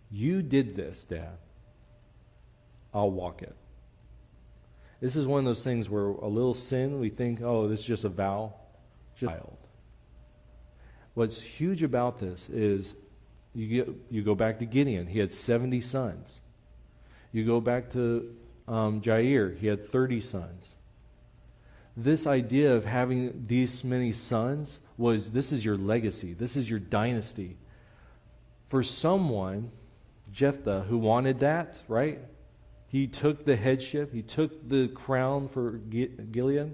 you 0.09 0.41
did 0.41 0.75
this, 0.75 1.03
Dad. 1.03 1.37
I'll 2.93 3.11
walk 3.11 3.41
it. 3.41 3.55
This 4.99 5.15
is 5.15 5.27
one 5.27 5.39
of 5.39 5.45
those 5.45 5.63
things 5.63 5.89
where 5.89 6.05
a 6.05 6.27
little 6.27 6.55
sin, 6.55 6.99
we 6.99 7.09
think, 7.09 7.41
oh, 7.41 7.67
this 7.67 7.81
is 7.81 7.85
just 7.85 8.03
a 8.03 8.09
vow. 8.09 8.53
Child. 9.19 9.57
What's 11.13 11.39
huge 11.41 11.83
about 11.83 12.19
this 12.19 12.49
is 12.49 12.95
you, 13.53 13.67
get, 13.67 13.95
you 14.09 14.21
go 14.21 14.35
back 14.35 14.59
to 14.59 14.65
Gideon. 14.65 15.07
He 15.07 15.19
had 15.19 15.33
70 15.33 15.81
sons. 15.81 16.41
You 17.31 17.45
go 17.45 17.59
back 17.59 17.91
to 17.91 18.35
um, 18.67 19.01
Jair. 19.01 19.57
He 19.57 19.67
had 19.67 19.89
30 19.89 20.21
sons 20.21 20.76
this 21.97 22.27
idea 22.27 22.75
of 22.75 22.85
having 22.85 23.45
these 23.47 23.83
many 23.83 24.11
sons 24.11 24.79
was 24.97 25.31
this 25.31 25.51
is 25.51 25.65
your 25.65 25.75
legacy, 25.75 26.33
this 26.33 26.55
is 26.55 26.69
your 26.69 26.79
dynasty. 26.79 27.57
For 28.69 28.83
someone, 28.83 29.71
Jephthah, 30.31 30.85
who 30.87 30.99
wanted 30.99 31.39
that, 31.39 31.77
right? 31.87 32.19
He 32.89 33.07
took 33.07 33.45
the 33.45 33.55
headship, 33.55 34.13
he 34.13 34.21
took 34.21 34.69
the 34.69 34.89
crown 34.89 35.47
for 35.47 35.71
Gilead. 35.71 36.73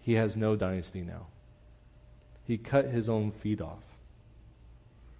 He 0.00 0.14
has 0.14 0.36
no 0.36 0.54
dynasty 0.54 1.00
now. 1.00 1.26
He 2.44 2.58
cut 2.58 2.86
his 2.86 3.08
own 3.08 3.30
feet 3.30 3.62
off 3.62 3.82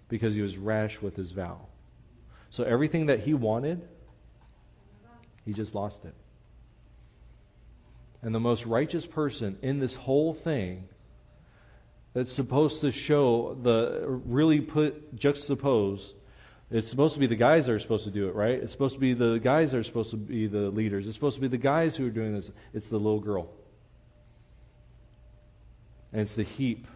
because 0.09 0.35
he 0.35 0.41
was 0.41 0.57
rash 0.57 1.01
with 1.01 1.15
his 1.15 1.31
vow. 1.31 1.59
So 2.51 2.63
everything 2.65 3.07
that 3.07 3.21
he 3.21 3.33
wanted, 3.33 3.81
he 5.45 5.53
just 5.53 5.73
lost 5.73 6.05
it 6.05 6.13
and 8.21 8.33
the 8.33 8.39
most 8.39 8.65
righteous 8.65 9.05
person 9.05 9.57
in 9.61 9.79
this 9.79 9.95
whole 9.95 10.33
thing 10.33 10.87
that's 12.13 12.31
supposed 12.31 12.81
to 12.81 12.91
show 12.91 13.57
the 13.61 14.03
really 14.07 14.61
put 14.61 15.15
juxtapose 15.15 16.13
it's 16.71 16.89
supposed 16.89 17.13
to 17.15 17.19
be 17.19 17.27
the 17.27 17.35
guys 17.35 17.65
that 17.65 17.73
are 17.73 17.79
supposed 17.79 18.05
to 18.05 18.11
do 18.11 18.29
it 18.29 18.35
right? 18.35 18.53
It's 18.55 18.71
supposed 18.71 18.93
to 18.93 18.99
be 18.99 19.13
the 19.13 19.39
guys 19.39 19.71
that 19.71 19.79
are 19.79 19.83
supposed 19.83 20.11
to 20.11 20.17
be 20.17 20.47
the 20.47 20.69
leaders. 20.69 21.05
It's 21.05 21.15
supposed 21.15 21.35
to 21.35 21.41
be 21.41 21.49
the 21.49 21.57
guys 21.57 21.97
who 21.97 22.07
are 22.07 22.11
doing 22.11 22.33
this. 22.33 22.49
It's 22.73 22.87
the 22.87 22.97
little 22.97 23.19
girl. 23.19 23.49
And 26.13 26.21
it's 26.21 26.35
the 26.35 26.43
heap 26.43 26.87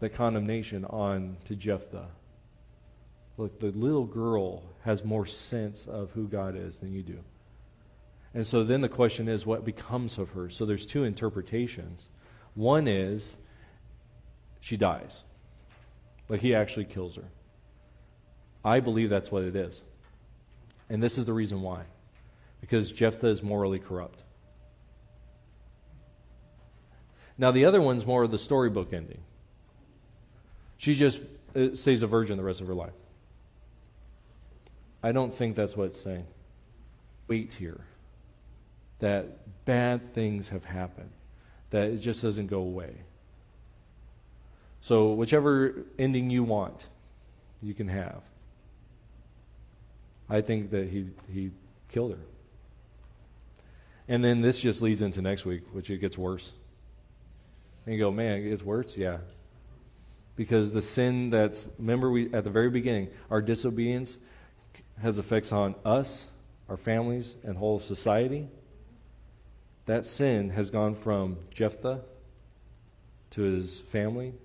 the 0.00 0.08
condemnation 0.08 0.84
on 0.86 1.36
to 1.44 1.54
jephthah. 1.54 2.08
Look 3.38 3.60
the 3.60 3.70
little 3.70 4.04
girl 4.04 4.64
has 4.82 5.04
more 5.04 5.26
sense 5.26 5.86
of 5.86 6.10
who 6.10 6.26
god 6.26 6.56
is 6.56 6.80
than 6.80 6.92
you 6.92 7.02
do 7.02 7.18
and 8.34 8.44
so 8.44 8.64
then 8.64 8.80
the 8.80 8.88
question 8.88 9.28
is, 9.28 9.46
what 9.46 9.64
becomes 9.64 10.18
of 10.18 10.30
her? 10.30 10.50
So 10.50 10.66
there's 10.66 10.84
two 10.84 11.04
interpretations. 11.04 12.08
One 12.54 12.88
is 12.88 13.36
she 14.60 14.76
dies, 14.76 15.22
but 16.26 16.40
he 16.40 16.54
actually 16.54 16.86
kills 16.86 17.14
her. 17.14 17.28
I 18.64 18.80
believe 18.80 19.08
that's 19.08 19.30
what 19.30 19.44
it 19.44 19.54
is. 19.54 19.82
And 20.90 21.02
this 21.02 21.16
is 21.16 21.26
the 21.26 21.32
reason 21.32 21.62
why. 21.62 21.84
Because 22.60 22.90
Jephthah 22.90 23.28
is 23.28 23.42
morally 23.42 23.78
corrupt. 23.78 24.22
Now, 27.36 27.50
the 27.50 27.64
other 27.66 27.80
one's 27.80 28.06
more 28.06 28.22
of 28.24 28.30
the 28.30 28.38
storybook 28.38 28.92
ending. 28.92 29.20
She 30.78 30.94
just 30.94 31.20
uh, 31.54 31.74
stays 31.74 32.02
a 32.02 32.06
virgin 32.06 32.36
the 32.36 32.42
rest 32.42 32.60
of 32.60 32.66
her 32.66 32.74
life. 32.74 32.94
I 35.02 35.12
don't 35.12 35.34
think 35.34 35.56
that's 35.56 35.76
what 35.76 35.88
it's 35.88 36.00
saying. 36.00 36.26
Wait 37.28 37.52
here 37.52 37.84
that 39.04 39.64
bad 39.66 40.14
things 40.14 40.48
have 40.48 40.64
happened, 40.64 41.10
that 41.70 41.90
it 41.90 41.98
just 41.98 42.22
doesn't 42.22 42.46
go 42.46 42.60
away. 42.60 42.94
So, 44.80 45.12
whichever 45.12 45.84
ending 45.98 46.30
you 46.30 46.42
want, 46.42 46.86
you 47.62 47.74
can 47.74 47.88
have. 47.88 48.22
I 50.30 50.40
think 50.40 50.70
that 50.70 50.88
he, 50.88 51.10
he 51.30 51.50
killed 51.90 52.12
her. 52.12 52.24
And 54.08 54.24
then 54.24 54.40
this 54.40 54.58
just 54.58 54.80
leads 54.80 55.02
into 55.02 55.20
next 55.20 55.44
week, 55.44 55.62
which 55.72 55.90
it 55.90 55.98
gets 55.98 56.16
worse. 56.16 56.52
And 57.84 57.94
you 57.94 58.00
go, 58.00 58.10
man, 58.10 58.38
it 58.38 58.48
gets 58.48 58.62
worse? 58.62 58.96
Yeah. 58.96 59.18
Because 60.36 60.72
the 60.72 60.82
sin 60.82 61.28
that's, 61.28 61.68
remember, 61.78 62.10
we 62.10 62.32
at 62.32 62.44
the 62.44 62.50
very 62.50 62.70
beginning, 62.70 63.08
our 63.30 63.42
disobedience 63.42 64.16
has 65.02 65.18
effects 65.18 65.52
on 65.52 65.74
us, 65.84 66.26
our 66.70 66.78
families, 66.78 67.36
and 67.44 67.56
whole 67.56 67.80
society. 67.80 68.48
That 69.86 70.06
sin 70.06 70.50
has 70.50 70.70
gone 70.70 70.94
from 70.94 71.36
Jephthah 71.52 72.00
to 73.30 73.42
his 73.42 73.80
family, 73.80 74.28
and 74.28 74.36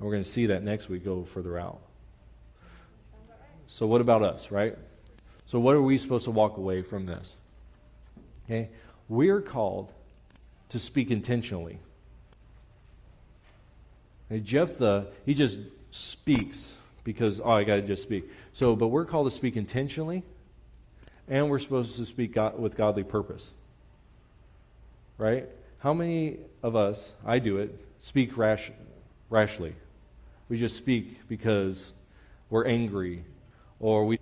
we're 0.00 0.12
going 0.12 0.24
to 0.24 0.30
see 0.30 0.46
that 0.46 0.62
next 0.62 0.88
week 0.88 1.04
go 1.04 1.24
further 1.24 1.58
out. 1.58 1.80
So, 3.66 3.86
what 3.86 4.00
about 4.00 4.22
us, 4.22 4.50
right? 4.50 4.76
So, 5.46 5.60
what 5.60 5.76
are 5.76 5.82
we 5.82 5.98
supposed 5.98 6.24
to 6.24 6.30
walk 6.30 6.56
away 6.56 6.82
from 6.82 7.06
this? 7.06 7.36
Okay? 8.46 8.70
We're 9.08 9.40
called 9.40 9.92
to 10.70 10.78
speak 10.78 11.10
intentionally. 11.10 11.78
And 14.30 14.44
Jephthah, 14.44 15.08
he 15.26 15.34
just 15.34 15.58
speaks 15.90 16.74
because, 17.04 17.40
oh, 17.40 17.50
I 17.50 17.64
got 17.64 17.76
to 17.76 17.82
just 17.82 18.02
speak. 18.02 18.30
So, 18.52 18.76
but 18.76 18.88
we're 18.88 19.04
called 19.04 19.26
to 19.26 19.36
speak 19.36 19.56
intentionally, 19.56 20.22
and 21.28 21.50
we're 21.50 21.58
supposed 21.58 21.96
to 21.96 22.06
speak 22.06 22.34
God, 22.34 22.58
with 22.58 22.76
godly 22.76 23.04
purpose. 23.04 23.52
Right? 25.20 25.46
How 25.80 25.92
many 25.92 26.38
of 26.62 26.74
us, 26.74 27.12
I 27.26 27.40
do 27.40 27.58
it, 27.58 27.78
speak 27.98 28.38
rash, 28.38 28.72
rashly? 29.28 29.74
We 30.48 30.56
just 30.56 30.78
speak 30.78 31.28
because 31.28 31.92
we're 32.48 32.66
angry, 32.66 33.26
or 33.78 34.06
we. 34.06 34.18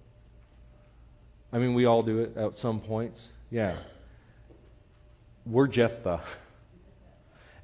I 1.53 1.59
mean, 1.59 1.75
we 1.75 1.85
all 1.85 2.03
do 2.03 2.19
it 2.19 2.37
at 2.37 2.57
some 2.57 2.81
points. 2.81 3.29
Yeah. 3.49 3.77
We're 5.47 5.69
Jephthah. 5.69 6.21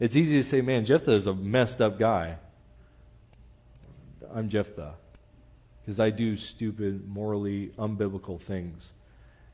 It's 0.01 0.17
easy 0.17 0.39
to 0.39 0.43
say, 0.43 0.61
man, 0.61 0.85
Jephthah 0.85 1.15
is 1.15 1.29
a 1.29 1.33
messed 1.33 1.81
up 1.81 2.01
guy. 2.01 2.37
I'm 4.35 4.49
Jephthah 4.49 4.95
because 5.81 6.01
I 6.01 6.11
do 6.11 6.37
stupid, 6.37 7.07
morally 7.09 7.69
unbiblical 7.79 8.41
things. 8.41 8.93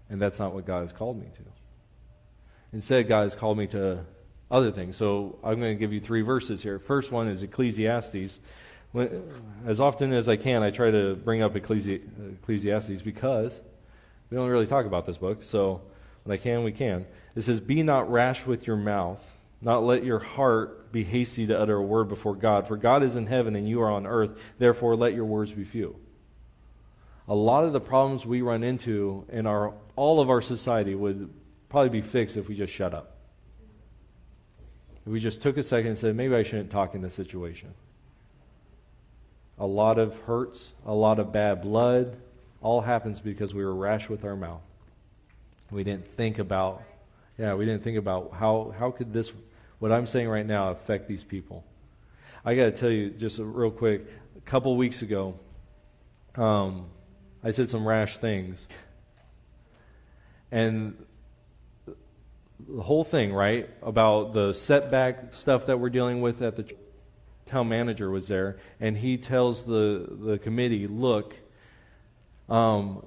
And 0.08 0.20
that's 0.20 0.38
not 0.38 0.54
what 0.54 0.64
God 0.64 0.80
has 0.80 0.94
called 0.94 1.20
me 1.20 1.26
to. 1.34 1.42
Instead, 2.72 3.08
God 3.08 3.22
has 3.22 3.34
called 3.34 3.58
me 3.58 3.66
to 3.68 4.04
other 4.50 4.70
things. 4.72 4.96
So 4.96 5.38
I'm 5.42 5.60
going 5.60 5.74
to 5.74 5.78
give 5.78 5.92
you 5.92 6.00
three 6.00 6.22
verses 6.22 6.62
here. 6.62 6.78
First 6.78 7.12
one 7.12 7.28
is 7.28 7.42
Ecclesiastes. 7.42 8.40
When, 8.92 9.22
as 9.66 9.80
often 9.80 10.12
as 10.12 10.28
I 10.28 10.36
can, 10.36 10.62
I 10.62 10.70
try 10.70 10.90
to 10.90 11.14
bring 11.14 11.42
up 11.42 11.54
Ecclesi- 11.54 12.02
Ecclesiastes 12.42 13.02
because 13.02 13.60
we 14.30 14.36
don't 14.36 14.48
really 14.48 14.66
talk 14.66 14.86
about 14.86 15.06
this 15.06 15.18
book. 15.18 15.44
So 15.44 15.82
when 16.24 16.34
I 16.34 16.40
can, 16.40 16.64
we 16.64 16.72
can. 16.72 17.06
It 17.36 17.42
says, 17.42 17.60
Be 17.60 17.82
not 17.82 18.10
rash 18.10 18.46
with 18.46 18.66
your 18.66 18.76
mouth, 18.76 19.22
not 19.60 19.84
let 19.84 20.04
your 20.04 20.18
heart 20.18 20.92
be 20.92 21.04
hasty 21.04 21.46
to 21.46 21.58
utter 21.58 21.76
a 21.76 21.82
word 21.82 22.08
before 22.08 22.34
God. 22.34 22.66
For 22.66 22.76
God 22.76 23.02
is 23.02 23.14
in 23.14 23.26
heaven 23.26 23.54
and 23.54 23.68
you 23.68 23.80
are 23.82 23.90
on 23.90 24.06
earth. 24.06 24.36
Therefore, 24.58 24.96
let 24.96 25.14
your 25.14 25.24
words 25.24 25.52
be 25.52 25.64
few. 25.64 25.96
A 27.28 27.34
lot 27.34 27.62
of 27.62 27.72
the 27.72 27.80
problems 27.80 28.26
we 28.26 28.42
run 28.42 28.64
into 28.64 29.24
in 29.28 29.46
our, 29.46 29.72
all 29.94 30.20
of 30.20 30.30
our 30.30 30.42
society 30.42 30.96
would 30.96 31.30
probably 31.70 31.88
be 31.88 32.02
fixed 32.02 32.36
if 32.36 32.48
we 32.48 32.54
just 32.54 32.72
shut 32.72 32.92
up. 32.92 33.16
If 35.06 35.12
we 35.12 35.20
just 35.20 35.40
took 35.40 35.56
a 35.56 35.62
second 35.62 35.90
and 35.90 35.98
said, 35.98 36.14
maybe 36.14 36.34
I 36.34 36.42
shouldn't 36.42 36.70
talk 36.70 36.94
in 36.94 37.00
this 37.00 37.14
situation. 37.14 37.72
A 39.58 39.66
lot 39.66 39.98
of 39.98 40.18
hurts, 40.20 40.72
a 40.84 40.92
lot 40.92 41.18
of 41.18 41.32
bad 41.32 41.62
blood, 41.62 42.16
all 42.60 42.80
happens 42.80 43.20
because 43.20 43.54
we 43.54 43.64
were 43.64 43.74
rash 43.74 44.08
with 44.08 44.24
our 44.24 44.36
mouth. 44.36 44.60
We 45.70 45.84
didn't 45.84 46.06
think 46.16 46.38
about, 46.38 46.82
yeah, 47.38 47.54
we 47.54 47.64
didn't 47.64 47.84
think 47.84 47.96
about 47.96 48.32
how, 48.32 48.74
how 48.78 48.90
could 48.90 49.12
this, 49.12 49.32
what 49.78 49.92
I'm 49.92 50.06
saying 50.06 50.28
right 50.28 50.46
now, 50.46 50.70
affect 50.70 51.08
these 51.08 51.24
people. 51.24 51.64
I 52.44 52.54
got 52.54 52.64
to 52.64 52.72
tell 52.72 52.90
you 52.90 53.10
just 53.10 53.38
real 53.38 53.70
quick, 53.70 54.06
a 54.36 54.40
couple 54.40 54.76
weeks 54.76 55.02
ago, 55.02 55.38
um, 56.34 56.86
I 57.44 57.52
said 57.52 57.68
some 57.70 57.86
rash 57.86 58.18
things. 58.18 58.66
And 60.50 60.96
the 62.68 62.82
whole 62.82 63.04
thing, 63.04 63.32
right, 63.32 63.68
about 63.82 64.32
the 64.32 64.52
setback 64.52 65.32
stuff 65.32 65.66
that 65.66 65.78
we're 65.78 65.90
dealing 65.90 66.20
with 66.20 66.42
at 66.42 66.56
the 66.56 66.74
town 67.46 67.68
manager 67.68 68.10
was 68.10 68.28
there, 68.28 68.58
and 68.80 68.96
he 68.96 69.16
tells 69.16 69.64
the, 69.64 70.06
the 70.20 70.38
committee, 70.38 70.86
look, 70.86 71.34
um, 72.48 73.04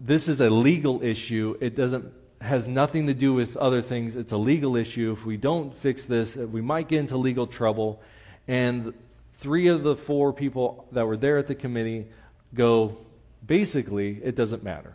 this 0.00 0.28
is 0.28 0.40
a 0.40 0.48
legal 0.48 1.02
issue. 1.02 1.56
It 1.60 1.76
doesn't 1.76 2.12
has 2.40 2.66
nothing 2.66 3.06
to 3.06 3.14
do 3.14 3.34
with 3.34 3.56
other 3.56 3.82
things. 3.82 4.16
It's 4.16 4.32
a 4.32 4.36
legal 4.36 4.76
issue. 4.76 5.12
If 5.12 5.26
we 5.26 5.36
don't 5.36 5.74
fix 5.74 6.04
this, 6.04 6.36
uh, 6.36 6.46
we 6.46 6.62
might 6.62 6.88
get 6.88 7.00
into 7.00 7.16
legal 7.16 7.46
trouble. 7.46 8.00
And 8.48 8.94
three 9.34 9.68
of 9.68 9.82
the 9.82 9.94
four 9.94 10.32
people 10.32 10.88
that 10.92 11.06
were 11.06 11.16
there 11.16 11.36
at 11.36 11.46
the 11.46 11.54
committee 11.54 12.08
go, 12.54 12.96
basically, 13.44 14.20
it 14.22 14.36
doesn't 14.36 14.62
matter. 14.62 14.94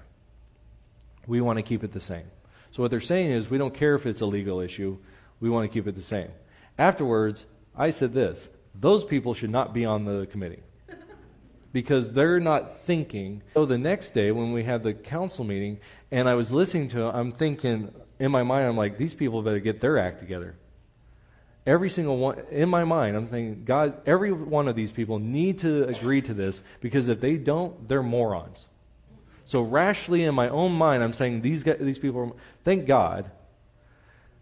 We 1.28 1.40
want 1.42 1.58
to 1.58 1.64
keep 1.64 1.84
it 1.84 1.92
the 1.92 2.00
same. 2.00 2.26
So 2.76 2.82
what 2.82 2.92
they're 2.92 3.00
saying 3.00 3.32
is, 3.32 3.50
we 3.50 3.58
don't 3.58 3.74
care 3.74 3.96
if 3.96 4.06
it's 4.06 4.20
a 4.20 4.26
legal 4.26 4.60
issue. 4.60 4.98
We 5.40 5.50
want 5.50 5.64
to 5.64 5.74
keep 5.74 5.88
it 5.88 5.96
the 5.96 6.02
same. 6.02 6.28
Afterwards, 6.78 7.46
I 7.74 7.92
said 7.92 8.14
this 8.14 8.50
those 8.78 9.06
people 9.06 9.34
should 9.34 9.50
not 9.50 9.74
be 9.74 9.86
on 9.86 10.04
the 10.04 10.28
committee 10.30 10.62
because 11.72 12.12
they're 12.12 12.42
not 12.42 12.80
thinking. 12.80 13.44
So 13.54 13.66
the 13.66 13.78
next 13.78 14.14
day, 14.14 14.32
when 14.32 14.52
we 14.52 14.66
had 14.66 14.84
the 14.84 14.94
council 14.94 15.46
meeting, 15.46 15.80
and 16.12 16.28
I 16.28 16.34
was 16.34 16.52
listening 16.52 16.90
to 16.90 17.04
it, 17.04 17.12
I'm 17.12 17.32
thinking, 17.32 17.94
in 18.20 18.30
my 18.30 18.44
mind, 18.44 18.68
I'm 18.68 18.76
like, 18.76 18.98
these 18.98 19.14
people 19.14 19.42
better 19.42 19.60
get 19.60 19.80
their 19.80 19.98
act 19.98 20.20
together. 20.20 20.58
Every 21.66 21.90
single 21.90 22.18
one, 22.18 22.42
in 22.52 22.68
my 22.68 22.84
mind, 22.84 23.16
I'm 23.16 23.30
thinking, 23.30 23.64
God, 23.64 24.02
every 24.06 24.34
one 24.34 24.68
of 24.68 24.76
these 24.76 24.92
people 24.92 25.18
need 25.18 25.60
to 25.60 25.86
agree 25.86 26.22
to 26.24 26.34
this 26.34 26.62
because 26.82 27.08
if 27.08 27.22
they 27.22 27.38
don't, 27.38 27.88
they're 27.88 28.04
morons. 28.04 28.66
So 29.46 29.62
rashly 29.62 30.24
in 30.24 30.36
my 30.36 30.50
own 30.50 30.74
mind, 30.74 31.04
I'm 31.04 31.14
saying 31.14 31.42
these 31.42 31.64
guys, 31.64 31.78
these 31.80 32.00
people. 32.00 32.22
Are, 32.22 32.32
thank 32.64 32.86
God, 32.86 33.30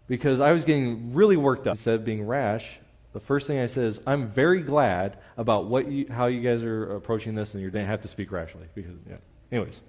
because 0.08 0.40
I 0.40 0.52
was 0.52 0.64
getting 0.64 1.14
really 1.14 1.36
worked 1.36 1.66
up. 1.66 1.74
Instead 1.74 1.94
of 1.94 2.04
being 2.04 2.26
rash, 2.26 2.78
the 3.12 3.20
first 3.20 3.46
thing 3.46 3.58
I 3.58 3.66
said 3.66 3.84
is, 3.84 4.00
I'm 4.06 4.28
very 4.28 4.62
glad 4.62 5.18
about 5.36 5.66
what 5.66 5.88
you, 5.88 6.06
how 6.10 6.26
you 6.26 6.40
guys 6.40 6.62
are 6.62 6.96
approaching 6.96 7.34
this, 7.34 7.54
and 7.54 7.62
you 7.62 7.70
didn't 7.70 7.86
have 7.86 8.00
to 8.02 8.08
speak 8.08 8.32
rashly. 8.32 8.66
Because, 8.74 8.96
yeah. 9.08 9.16
Anyways. 9.52 9.80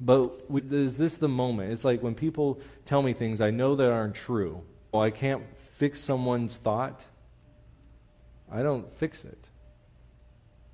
But 0.00 0.50
we, 0.50 0.60
is 0.70 0.98
this 0.98 1.18
the 1.18 1.28
moment? 1.28 1.70
It's 1.72 1.84
like 1.84 2.02
when 2.02 2.14
people 2.14 2.60
tell 2.84 3.02
me 3.02 3.12
things 3.12 3.40
I 3.40 3.50
know 3.50 3.76
that 3.76 3.92
aren't 3.92 4.16
true. 4.16 4.60
Well, 4.90 5.02
I 5.02 5.10
can't 5.10 5.44
fix 5.76 6.00
someone's 6.00 6.56
thought. 6.56 7.04
I 8.50 8.62
don't 8.62 8.90
fix 8.90 9.24
it. 9.24 9.38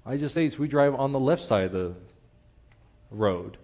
I 0.06 0.16
just 0.16 0.34
say 0.34 0.48
we 0.58 0.68
drive 0.68 0.94
on 0.94 1.12
the 1.12 1.20
left 1.20 1.44
side 1.44 1.64
of 1.66 1.72
the 1.72 1.94
road. 3.10 3.56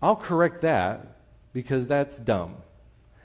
I'll 0.00 0.16
correct 0.16 0.62
that 0.62 1.18
because 1.52 1.86
that's 1.86 2.18
dumb. 2.18 2.56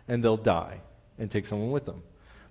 And 0.08 0.24
they'll 0.24 0.38
die 0.38 0.82
and 1.18 1.30
take 1.30 1.46
someone 1.46 1.72
with 1.72 1.86
them. 1.86 2.04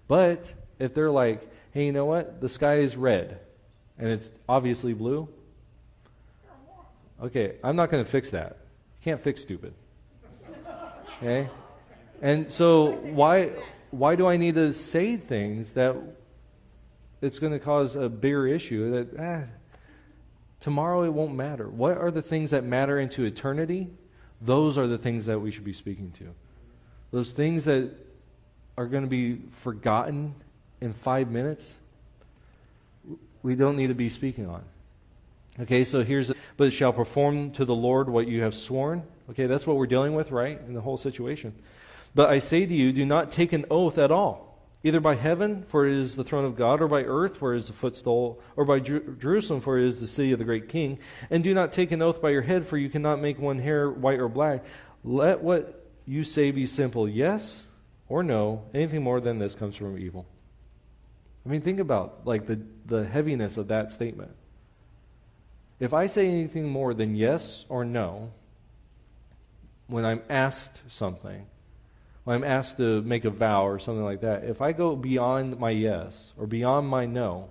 But 0.09 0.53
if 0.79 0.95
they're 0.95 1.11
like, 1.11 1.49
hey, 1.73 1.87
you 1.87 1.93
know 1.93 2.07
what? 2.07 2.41
The 2.41 2.49
sky 2.49 2.79
is 2.79 2.97
red 2.97 3.41
and 3.99 4.09
it's 4.09 4.31
obviously 4.49 4.93
blue. 4.93 5.29
Okay, 7.23 7.55
I'm 7.65 7.77
not 7.77 7.91
going 7.91 8.05
to 8.05 8.11
fix 8.11 8.31
that. 8.31 8.59
Can't 9.03 9.23
fix 9.23 9.41
stupid. 9.41 9.73
Okay? 11.19 11.49
And 12.21 12.51
so 12.51 12.93
why 12.93 13.53
why 13.91 14.17
do 14.17 14.27
I 14.27 14.37
need 14.37 14.55
to 14.57 14.73
say 14.73 15.17
things 15.17 15.73
that 15.73 15.97
it's 17.23 17.39
going 17.39 17.53
to 17.53 17.59
cause 17.59 17.97
a 17.97 18.09
bigger 18.09 18.47
issue 18.47 18.91
that 18.91 19.09
ah, 19.19 19.51
tomorrow 20.61 21.03
it 21.05 21.13
won't 21.13 21.35
matter? 21.35 21.69
What 21.69 21.97
are 21.99 22.11
the 22.11 22.23
things 22.23 22.51
that 22.51 22.65
matter 22.65 22.99
into 22.99 23.25
eternity? 23.25 23.89
Those 24.41 24.77
are 24.79 24.87
the 24.87 24.99
things 24.99 25.27
that 25.27 25.39
we 25.39 25.51
should 25.51 25.65
be 25.65 25.73
speaking 25.73 26.13
to. 26.19 26.25
Those 27.11 27.33
things 27.33 27.65
that 27.65 27.91
are 28.77 28.87
going 28.87 29.05
to 29.05 29.09
be 29.09 29.41
forgotten 29.63 30.35
in 30.81 30.93
five 30.93 31.31
minutes, 31.31 31.75
we 33.43 33.55
don't 33.55 33.77
need 33.77 33.87
to 33.89 33.95
be 33.95 34.09
speaking 34.09 34.47
on. 34.47 34.63
Okay, 35.61 35.85
so 35.85 36.05
here's, 36.05 36.31
but 36.59 36.73
shall 36.73 36.93
perform 36.93 37.51
to 37.53 37.65
the 37.65 37.75
Lord 37.75 38.11
what 38.11 38.29
you 38.29 38.43
have 38.43 38.55
sworn. 38.55 39.03
Okay, 39.31 39.47
that's 39.47 39.67
what 39.67 39.77
we're 39.77 39.87
dealing 39.87 40.15
with, 40.15 40.31
right, 40.31 40.61
in 40.67 40.75
the 40.75 40.81
whole 40.81 40.99
situation. 40.99 41.55
But 42.15 42.29
I 42.29 42.39
say 42.39 42.67
to 42.67 42.75
you, 42.75 42.93
do 42.93 43.07
not 43.07 43.33
take 43.33 43.53
an 43.53 43.65
oath 43.71 43.97
at 43.97 44.11
all, 44.11 44.46
either 44.83 45.01
by 45.01 45.15
heaven, 45.15 45.65
for 45.69 45.87
it 45.87 45.95
is 45.95 46.17
the 46.17 46.25
throne 46.25 46.45
of 46.45 46.57
God, 46.57 46.81
or 46.81 46.89
by 46.89 47.03
earth, 47.03 47.39
for 47.39 47.55
it 47.55 47.59
is 47.59 47.67
the 47.67 47.73
footstool, 47.73 48.41
or 48.57 48.65
by 48.65 48.79
Jer- 48.79 49.15
Jerusalem, 49.19 49.61
for 49.61 49.79
it 49.79 49.87
is 49.87 50.01
the 50.01 50.07
city 50.07 50.33
of 50.33 50.39
the 50.39 50.45
great 50.45 50.69
king. 50.69 50.99
And 51.31 51.43
do 51.43 51.55
not 51.55 51.73
take 51.73 51.93
an 51.93 52.03
oath 52.03 52.23
by 52.23 52.31
your 52.31 52.43
head, 52.43 52.67
for 52.67 52.77
you 52.77 52.89
cannot 52.89 53.21
make 53.21 53.39
one 53.39 53.59
hair 53.59 53.91
white 53.91 54.21
or 54.21 54.29
black. 54.29 54.65
Let 55.03 55.41
what 55.41 55.87
you 56.07 56.25
say 56.25 56.51
be 56.51 56.67
simple, 56.67 57.09
yes 57.09 57.65
or 58.09 58.23
no. 58.23 58.65
Anything 58.75 59.03
more 59.03 59.21
than 59.21 59.39
this 59.39 59.55
comes 59.55 59.77
from 59.77 59.99
evil. 59.99 60.27
I 61.45 61.49
mean, 61.49 61.61
think 61.61 61.81
about 61.81 62.27
like 62.27 62.47
the, 62.47 62.61
the 62.87 63.05
heaviness 63.05 63.57
of 63.57 63.69
that 63.69 63.93
statement. 63.93 64.33
If 65.79 65.93
I 65.93 66.07
say 66.07 66.27
anything 66.27 66.69
more 66.69 66.95
than 66.95 67.15
yes 67.15 67.67
or 67.69 67.85
no, 67.85 68.33
when 69.89 70.05
I'm 70.05 70.23
asked 70.29 70.81
something, 70.89 71.47
when 72.27 72.35
I'm 72.35 72.45
asked 72.45 72.79
to 72.79 73.03
make 73.03 73.25
a 73.25 73.31
vow 73.31 73.65
or 73.65 73.79
something 73.79 74.03
like 74.03 74.23
that, 74.23 74.43
if 74.43 74.61
I 74.61 74.73
go 74.73 74.97
beyond 74.97 75.61
my 75.61 75.71
yes 75.71 76.33
or 76.37 76.49
beyond 76.49 76.89
my 76.89 77.07
no, 77.07 77.51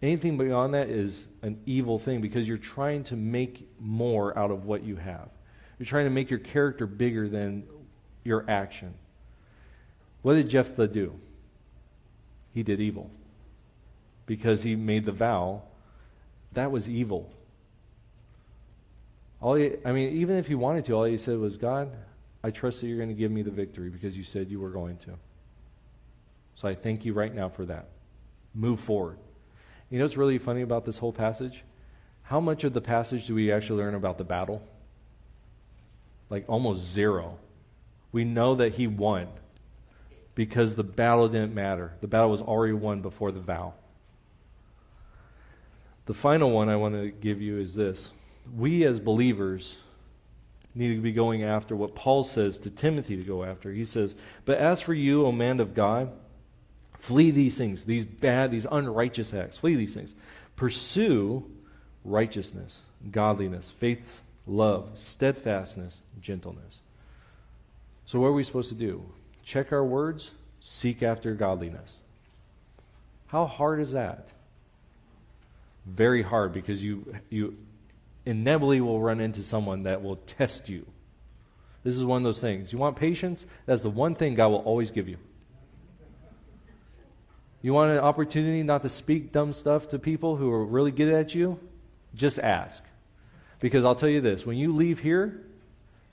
anything 0.00 0.38
beyond 0.38 0.72
that 0.72 0.88
is 0.88 1.26
an 1.42 1.60
evil 1.66 1.98
thing 1.98 2.22
because 2.22 2.48
you're 2.48 2.56
trying 2.56 3.04
to 3.04 3.16
make 3.16 3.68
more 3.78 4.36
out 4.38 4.50
of 4.50 4.64
what 4.64 4.82
you 4.82 4.96
have. 4.96 5.28
You're 5.78 5.84
trying 5.84 6.06
to 6.06 6.10
make 6.10 6.30
your 6.30 6.38
character 6.38 6.86
bigger 6.86 7.28
than 7.28 7.64
your 8.24 8.46
action. 8.48 8.94
What 10.22 10.34
did 10.36 10.48
Jephthah 10.48 10.88
do? 10.88 11.12
He 12.54 12.62
did 12.62 12.80
evil 12.80 13.10
because 14.24 14.62
he 14.62 14.74
made 14.74 15.04
the 15.04 15.12
vow. 15.12 15.64
That 16.54 16.70
was 16.70 16.88
evil. 16.88 17.30
All 19.42 19.56
he, 19.56 19.72
I 19.84 19.92
mean, 19.92 20.14
even 20.14 20.38
if 20.38 20.46
he 20.46 20.54
wanted 20.54 20.86
to, 20.86 20.94
all 20.94 21.04
he 21.04 21.18
said 21.18 21.36
was, 21.36 21.58
God, 21.58 21.90
I 22.42 22.50
trust 22.50 22.80
that 22.80 22.86
you're 22.86 22.96
going 22.96 23.08
to 23.08 23.14
give 23.14 23.30
me 23.30 23.42
the 23.42 23.50
victory 23.50 23.90
because 23.90 24.16
you 24.16 24.24
said 24.24 24.50
you 24.50 24.60
were 24.60 24.70
going 24.70 24.96
to. 24.98 25.10
So 26.54 26.68
I 26.68 26.74
thank 26.74 27.04
you 27.04 27.12
right 27.12 27.34
now 27.34 27.48
for 27.48 27.64
that. 27.66 27.88
Move 28.54 28.80
forward. 28.80 29.18
You 29.90 29.98
know 29.98 30.04
what's 30.04 30.16
really 30.16 30.38
funny 30.38 30.62
about 30.62 30.84
this 30.84 30.98
whole 30.98 31.12
passage? 31.12 31.64
How 32.22 32.40
much 32.40 32.64
of 32.64 32.72
the 32.72 32.80
passage 32.80 33.26
do 33.26 33.34
we 33.34 33.50
actually 33.50 33.82
learn 33.82 33.94
about 33.94 34.18
the 34.18 34.24
battle? 34.24 34.62
Like 36.30 36.44
almost 36.48 36.84
zero. 36.84 37.38
We 38.12 38.24
know 38.24 38.56
that 38.56 38.74
he 38.74 38.86
won 38.86 39.28
because 40.34 40.74
the 40.74 40.84
battle 40.84 41.28
didn't 41.28 41.54
matter. 41.54 41.92
The 42.00 42.06
battle 42.06 42.30
was 42.30 42.40
already 42.40 42.74
won 42.74 43.00
before 43.02 43.32
the 43.32 43.40
vow. 43.40 43.74
The 46.06 46.14
final 46.14 46.50
one 46.50 46.68
I 46.68 46.76
want 46.76 46.94
to 46.94 47.10
give 47.10 47.42
you 47.42 47.58
is 47.58 47.74
this. 47.74 48.10
We 48.56 48.84
as 48.84 48.98
believers 48.98 49.76
need 50.74 50.94
to 50.94 51.00
be 51.00 51.12
going 51.12 51.42
after 51.42 51.74
what 51.74 51.94
Paul 51.94 52.24
says 52.24 52.58
to 52.60 52.70
Timothy 52.70 53.16
to 53.16 53.26
go 53.26 53.44
after. 53.44 53.72
He 53.72 53.84
says, 53.84 54.14
But 54.44 54.58
as 54.58 54.80
for 54.80 54.94
you, 54.94 55.26
O 55.26 55.32
man 55.32 55.60
of 55.60 55.74
God, 55.74 56.12
flee 57.00 57.30
these 57.30 57.56
things, 57.56 57.84
these 57.84 58.04
bad, 58.04 58.50
these 58.50 58.66
unrighteous 58.70 59.32
acts. 59.34 59.56
Flee 59.56 59.74
these 59.74 59.94
things. 59.94 60.14
Pursue 60.56 61.44
righteousness, 62.04 62.82
godliness, 63.10 63.70
faith, 63.70 64.22
love, 64.46 64.90
steadfastness, 64.94 66.00
gentleness. 66.20 66.80
So, 68.06 68.20
what 68.20 68.28
are 68.28 68.32
we 68.32 68.44
supposed 68.44 68.70
to 68.70 68.74
do? 68.74 69.02
Check 69.44 69.72
our 69.72 69.84
words, 69.84 70.32
seek 70.60 71.02
after 71.02 71.34
godliness. 71.34 71.98
How 73.26 73.44
hard 73.46 73.80
is 73.80 73.92
that? 73.92 74.32
Very 75.86 76.22
hard 76.22 76.52
because 76.52 76.82
you, 76.82 77.14
you 77.30 77.56
inevitably 78.28 78.80
will 78.80 79.00
run 79.00 79.20
into 79.20 79.42
someone 79.42 79.84
that 79.84 80.02
will 80.02 80.16
test 80.16 80.68
you. 80.68 80.84
This 81.82 81.96
is 81.96 82.04
one 82.04 82.18
of 82.18 82.24
those 82.24 82.40
things. 82.40 82.72
You 82.72 82.78
want 82.78 82.96
patience? 82.96 83.46
That's 83.64 83.82
the 83.82 83.90
one 83.90 84.14
thing 84.14 84.34
God 84.34 84.48
will 84.48 84.58
always 84.58 84.90
give 84.90 85.08
you. 85.08 85.16
You 87.62 87.72
want 87.72 87.90
an 87.90 87.98
opportunity 87.98 88.62
not 88.62 88.82
to 88.82 88.90
speak 88.90 89.32
dumb 89.32 89.52
stuff 89.52 89.88
to 89.88 89.98
people 89.98 90.36
who 90.36 90.52
are 90.52 90.64
really 90.64 90.90
good 90.90 91.12
at 91.12 91.34
you? 91.34 91.58
Just 92.14 92.38
ask. 92.38 92.84
Because 93.60 93.84
I'll 93.84 93.96
tell 93.96 94.08
you 94.08 94.20
this 94.20 94.44
when 94.44 94.58
you 94.58 94.74
leave 94.74 95.00
here, 95.00 95.44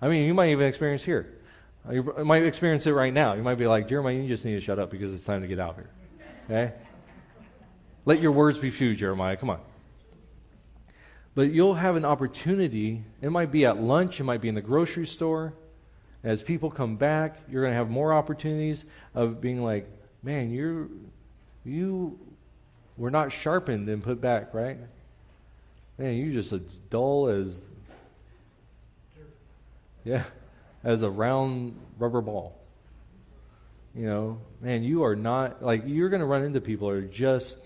I 0.01 0.07
mean, 0.07 0.25
you 0.25 0.33
might 0.33 0.49
even 0.49 0.67
experience 0.67 1.03
here. 1.03 1.33
You 1.91 2.03
might 2.23 2.43
experience 2.43 2.87
it 2.87 2.93
right 2.93 3.13
now. 3.13 3.33
You 3.33 3.43
might 3.43 3.59
be 3.59 3.67
like, 3.67 3.87
Jeremiah, 3.87 4.15
you 4.15 4.27
just 4.27 4.45
need 4.45 4.55
to 4.55 4.61
shut 4.61 4.79
up 4.79 4.89
because 4.89 5.13
it's 5.13 5.23
time 5.23 5.41
to 5.41 5.47
get 5.47 5.59
out 5.59 5.75
here. 5.75 5.89
Okay? 6.45 6.73
Let 8.05 8.21
your 8.21 8.31
words 8.31 8.57
be 8.57 8.71
few, 8.71 8.95
Jeremiah. 8.95 9.35
Come 9.35 9.49
on. 9.49 9.59
But 11.35 11.51
you'll 11.51 11.75
have 11.75 11.97
an 11.97 12.05
opportunity. 12.05 13.03
It 13.21 13.29
might 13.29 13.51
be 13.51 13.65
at 13.65 13.77
lunch, 13.77 14.19
it 14.19 14.23
might 14.23 14.41
be 14.41 14.47
in 14.47 14.55
the 14.55 14.61
grocery 14.61 15.05
store. 15.05 15.53
As 16.23 16.41
people 16.41 16.71
come 16.71 16.95
back, 16.95 17.37
you're 17.51 17.61
going 17.61 17.73
to 17.73 17.77
have 17.77 17.89
more 17.89 18.11
opportunities 18.13 18.83
of 19.13 19.41
being 19.41 19.63
like, 19.63 19.87
man, 20.23 20.49
you're, 20.49 20.87
you 21.63 22.17
were 22.97 23.11
not 23.11 23.31
sharpened 23.31 23.87
and 23.89 24.01
put 24.01 24.21
back, 24.21 24.53
right? 24.53 24.79
Man, 25.99 26.15
you're 26.15 26.33
just 26.33 26.51
as 26.51 26.61
dull 26.89 27.27
as 27.27 27.61
yeah, 30.03 30.23
as 30.83 31.01
a 31.01 31.09
round 31.09 31.77
rubber 31.97 32.21
ball. 32.21 32.55
You 33.95 34.05
know, 34.05 34.41
man, 34.61 34.83
you 34.83 35.03
are 35.03 35.15
not 35.15 35.63
like 35.63 35.83
you're 35.85 36.09
going 36.09 36.19
to 36.19 36.25
run 36.25 36.43
into 36.43 36.61
people 36.61 36.89
who 36.89 36.95
are 36.95 37.01
just 37.01 37.57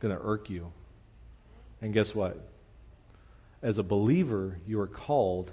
going 0.00 0.14
to 0.14 0.22
irk 0.22 0.48
you. 0.48 0.72
And 1.86 1.94
guess 1.94 2.16
what? 2.16 2.36
As 3.62 3.78
a 3.78 3.84
believer, 3.84 4.58
you 4.66 4.80
are 4.80 4.88
called 4.88 5.52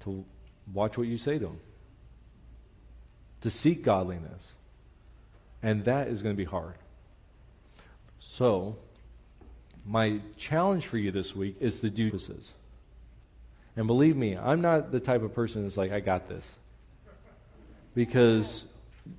to 0.00 0.24
watch 0.74 0.98
what 0.98 1.06
you 1.06 1.16
say 1.16 1.34
to 1.34 1.44
them, 1.44 1.60
to 3.42 3.50
seek 3.50 3.84
godliness. 3.84 4.52
And 5.62 5.84
that 5.84 6.08
is 6.08 6.22
going 6.22 6.34
to 6.34 6.36
be 6.36 6.44
hard. 6.44 6.74
So, 8.18 8.78
my 9.86 10.18
challenge 10.36 10.88
for 10.88 10.98
you 10.98 11.12
this 11.12 11.36
week 11.36 11.58
is 11.60 11.78
to 11.82 11.88
do 11.88 12.10
this. 12.10 12.52
And 13.76 13.86
believe 13.86 14.16
me, 14.16 14.36
I'm 14.36 14.60
not 14.60 14.90
the 14.90 14.98
type 14.98 15.22
of 15.22 15.32
person 15.32 15.62
that's 15.62 15.76
like, 15.76 15.92
I 15.92 16.00
got 16.00 16.28
this. 16.28 16.56
Because 17.94 18.64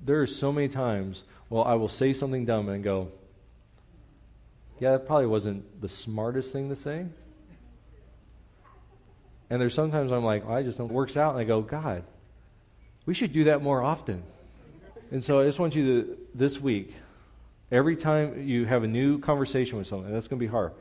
there 0.03 0.21
are 0.21 0.27
so 0.27 0.51
many 0.51 0.67
times, 0.67 1.23
well, 1.49 1.63
I 1.63 1.75
will 1.75 1.87
say 1.87 2.11
something 2.11 2.43
dumb 2.43 2.67
and 2.67 2.83
go, 2.83 3.07
yeah, 4.81 4.93
that 4.93 5.05
probably 5.05 5.27
wasn't 5.27 5.79
the 5.79 5.87
smartest 5.87 6.51
thing 6.51 6.69
to 6.69 6.75
say. 6.75 7.05
And 9.51 9.61
there's 9.61 9.75
sometimes 9.75 10.11
I'm 10.11 10.25
like, 10.25 10.43
oh, 10.47 10.53
I 10.53 10.63
just 10.63 10.79
don't. 10.79 10.89
It 10.89 10.93
works 10.93 11.15
out, 11.15 11.33
and 11.33 11.39
I 11.39 11.43
go, 11.43 11.61
God, 11.61 12.03
we 13.05 13.13
should 13.13 13.31
do 13.31 13.43
that 13.43 13.61
more 13.61 13.83
often. 13.83 14.23
And 15.11 15.23
so 15.23 15.39
I 15.39 15.45
just 15.45 15.59
want 15.59 15.75
you 15.75 15.85
to, 15.85 16.17
this 16.33 16.59
week, 16.59 16.95
every 17.71 17.95
time 17.95 18.47
you 18.47 18.65
have 18.65 18.81
a 18.81 18.87
new 18.87 19.19
conversation 19.19 19.77
with 19.77 19.85
someone, 19.85 20.11
that's 20.11 20.27
going 20.27 20.39
to 20.39 20.43
be 20.43 20.49
hard. 20.49 20.71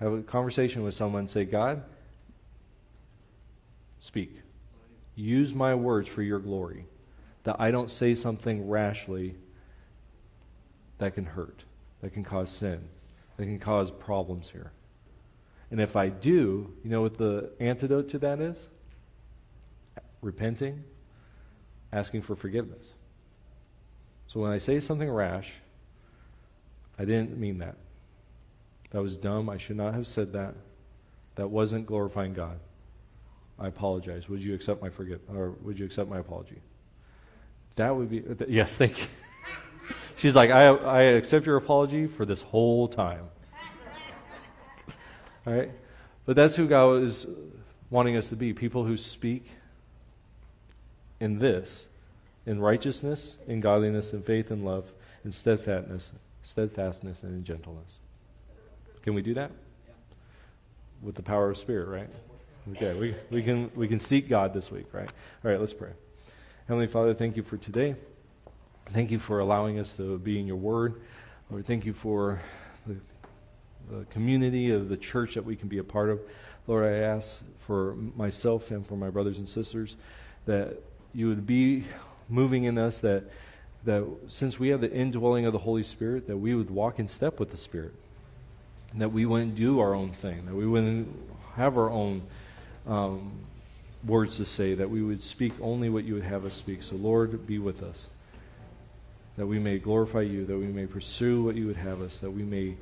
Have 0.00 0.12
a 0.14 0.22
conversation 0.22 0.82
with 0.82 0.94
someone, 0.94 1.28
say, 1.28 1.44
God, 1.44 1.82
speak. 3.98 4.34
Use 5.14 5.52
my 5.52 5.74
words 5.74 6.08
for 6.08 6.22
your 6.22 6.38
glory. 6.38 6.86
That 7.44 7.56
I 7.58 7.70
don't 7.70 7.90
say 7.90 8.14
something 8.14 8.66
rashly 8.66 9.34
that 10.96 11.14
can 11.14 11.26
hurt, 11.26 11.64
that 12.00 12.14
can 12.14 12.24
cause 12.24 12.48
sin 12.48 12.88
that 13.42 13.48
can 13.48 13.58
cause 13.58 13.90
problems 13.90 14.48
here. 14.48 14.72
And 15.70 15.80
if 15.80 15.96
I 15.96 16.08
do, 16.08 16.72
you 16.84 16.90
know 16.90 17.02
what 17.02 17.18
the 17.18 17.50
antidote 17.58 18.10
to 18.10 18.18
that 18.20 18.40
is? 18.40 18.68
Repenting, 20.20 20.84
asking 21.92 22.22
for 22.22 22.36
forgiveness. 22.36 22.92
So 24.28 24.40
when 24.40 24.52
I 24.52 24.58
say 24.58 24.80
something 24.80 25.10
rash, 25.10 25.50
I 26.98 27.04
didn't 27.04 27.36
mean 27.36 27.58
that. 27.58 27.76
That 28.90 29.02
was 29.02 29.16
dumb. 29.16 29.48
I 29.48 29.58
should 29.58 29.76
not 29.76 29.94
have 29.94 30.06
said 30.06 30.32
that. 30.34 30.54
That 31.34 31.48
wasn't 31.48 31.86
glorifying 31.86 32.34
God. 32.34 32.58
I 33.58 33.66
apologize. 33.68 34.28
Would 34.28 34.42
you 34.42 34.54
accept 34.54 34.82
my 34.82 34.90
forgive 34.90 35.20
or 35.28 35.50
would 35.62 35.78
you 35.78 35.86
accept 35.86 36.08
my 36.08 36.18
apology? 36.18 36.60
That 37.76 37.96
would 37.96 38.10
be 38.10 38.22
yes, 38.48 38.76
thank 38.76 38.98
you. 38.98 39.06
She's 40.16 40.34
like, 40.34 40.50
I, 40.50 40.66
I 40.66 41.02
accept 41.02 41.46
your 41.46 41.56
apology 41.56 42.06
for 42.06 42.24
this 42.24 42.42
whole 42.42 42.88
time. 42.88 43.24
All 45.46 45.52
right? 45.54 45.70
But 46.24 46.36
that's 46.36 46.54
who 46.54 46.66
God 46.68 47.02
is 47.02 47.26
wanting 47.90 48.16
us 48.16 48.28
to 48.28 48.36
be 48.36 48.52
people 48.52 48.84
who 48.84 48.96
speak 48.96 49.46
in 51.20 51.38
this, 51.38 51.88
in 52.46 52.60
righteousness, 52.60 53.36
in 53.46 53.60
godliness, 53.60 54.12
in 54.12 54.22
faith, 54.22 54.50
and 54.50 54.64
love, 54.64 54.84
in 55.24 55.32
steadfastness, 55.32 56.10
steadfastness, 56.42 57.22
and 57.22 57.34
in 57.34 57.44
gentleness. 57.44 57.98
Can 59.02 59.14
we 59.14 59.22
do 59.22 59.34
that? 59.34 59.50
With 61.02 61.14
the 61.14 61.22
power 61.22 61.50
of 61.50 61.58
Spirit, 61.58 61.88
right? 61.88 62.08
Okay, 62.76 62.98
we, 62.98 63.14
we, 63.30 63.42
can, 63.42 63.70
we 63.74 63.88
can 63.88 63.98
seek 63.98 64.28
God 64.28 64.54
this 64.54 64.70
week, 64.70 64.86
right? 64.92 65.10
All 65.44 65.50
right, 65.50 65.58
let's 65.58 65.72
pray. 65.72 65.90
Heavenly 66.68 66.86
Father, 66.86 67.12
thank 67.12 67.36
you 67.36 67.42
for 67.42 67.56
today. 67.56 67.96
Thank 68.90 69.10
you 69.10 69.18
for 69.18 69.38
allowing 69.38 69.78
us 69.78 69.96
to 69.96 70.18
be 70.18 70.38
in 70.38 70.46
your 70.46 70.56
word. 70.56 71.00
Lord, 71.50 71.66
thank 71.66 71.86
you 71.86 71.92
for 71.92 72.40
the, 72.86 72.96
the 73.90 74.04
community 74.06 74.70
of 74.70 74.88
the 74.88 74.96
church 74.96 75.34
that 75.34 75.44
we 75.44 75.56
can 75.56 75.68
be 75.68 75.78
a 75.78 75.84
part 75.84 76.10
of. 76.10 76.20
Lord, 76.66 76.84
I 76.84 76.98
ask 76.98 77.42
for 77.66 77.94
myself 78.16 78.70
and 78.70 78.86
for 78.86 78.96
my 78.96 79.10
brothers 79.10 79.38
and 79.38 79.48
sisters 79.48 79.96
that 80.46 80.76
you 81.14 81.28
would 81.28 81.46
be 81.46 81.84
moving 82.28 82.64
in 82.64 82.78
us 82.78 82.98
that 82.98 83.24
that 83.84 84.04
since 84.28 84.58
we 84.58 84.68
have 84.68 84.80
the 84.80 84.92
indwelling 84.92 85.44
of 85.44 85.52
the 85.52 85.58
Holy 85.58 85.82
Spirit, 85.82 86.26
that 86.28 86.36
we 86.36 86.54
would 86.54 86.70
walk 86.70 86.98
in 86.98 87.08
step 87.08 87.40
with 87.40 87.50
the 87.50 87.56
Spirit. 87.56 87.92
That 88.94 89.10
we 89.10 89.26
wouldn't 89.26 89.56
do 89.56 89.80
our 89.80 89.94
own 89.94 90.12
thing, 90.12 90.44
that 90.46 90.54
we 90.54 90.66
wouldn't 90.66 91.08
have 91.56 91.76
our 91.76 91.90
own 91.90 92.22
um, 92.86 93.32
words 94.04 94.36
to 94.36 94.44
say, 94.44 94.74
that 94.74 94.88
we 94.88 95.02
would 95.02 95.22
speak 95.22 95.52
only 95.60 95.88
what 95.88 96.04
you 96.04 96.14
would 96.14 96.24
have 96.24 96.44
us 96.44 96.54
speak. 96.54 96.82
So, 96.82 96.96
Lord, 96.96 97.46
be 97.46 97.58
with 97.58 97.82
us. 97.82 98.06
That 99.36 99.46
we 99.46 99.58
may 99.58 99.78
glorify 99.78 100.20
you, 100.20 100.44
that 100.46 100.58
we 100.58 100.66
may 100.66 100.86
pursue 100.86 101.42
what 101.42 101.54
you 101.54 101.66
would 101.66 101.76
have 101.76 102.00
us, 102.00 102.20
that 102.20 102.30
we 102.30 102.42
may 102.42 102.76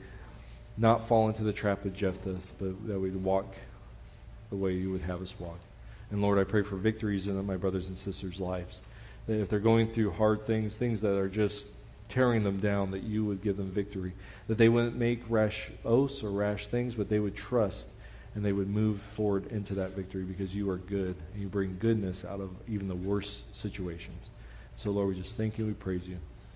not 0.76 1.06
fall 1.06 1.28
into 1.28 1.42
the 1.42 1.52
trap 1.52 1.84
of 1.84 1.94
Jephthah, 1.94 2.38
but 2.58 2.88
that 2.88 2.98
we'd 2.98 3.16
walk 3.16 3.54
the 4.50 4.56
way 4.56 4.72
you 4.72 4.90
would 4.90 5.02
have 5.02 5.22
us 5.22 5.34
walk. 5.38 5.58
And 6.10 6.20
Lord, 6.20 6.38
I 6.38 6.44
pray 6.44 6.62
for 6.62 6.76
victories 6.76 7.28
in 7.28 7.44
my 7.46 7.56
brothers 7.56 7.86
and 7.86 7.96
sisters' 7.96 8.40
lives. 8.40 8.80
That 9.26 9.40
if 9.40 9.48
they're 9.48 9.60
going 9.60 9.92
through 9.92 10.10
hard 10.12 10.44
things, 10.46 10.76
things 10.76 11.00
that 11.02 11.16
are 11.16 11.28
just 11.28 11.66
tearing 12.08 12.42
them 12.42 12.58
down, 12.58 12.90
that 12.90 13.04
you 13.04 13.24
would 13.24 13.42
give 13.42 13.56
them 13.56 13.70
victory. 13.70 14.12
That 14.48 14.58
they 14.58 14.68
wouldn't 14.68 14.96
make 14.96 15.22
rash 15.28 15.68
oaths 15.84 16.24
or 16.24 16.30
rash 16.30 16.66
things, 16.66 16.96
but 16.96 17.08
they 17.08 17.20
would 17.20 17.36
trust 17.36 17.88
and 18.34 18.44
they 18.44 18.52
would 18.52 18.68
move 18.68 19.00
forward 19.16 19.46
into 19.52 19.74
that 19.74 19.92
victory 19.92 20.22
because 20.22 20.54
you 20.54 20.68
are 20.70 20.76
good 20.76 21.16
and 21.32 21.42
you 21.42 21.48
bring 21.48 21.76
goodness 21.78 22.24
out 22.24 22.40
of 22.40 22.50
even 22.68 22.88
the 22.88 22.94
worst 22.94 23.42
situations. 23.56 24.30
So, 24.76 24.90
Lord, 24.90 25.08
we 25.08 25.20
just 25.20 25.36
thank 25.36 25.58
you. 25.58 25.66
We 25.66 25.72
praise 25.72 26.08
you. 26.08 26.18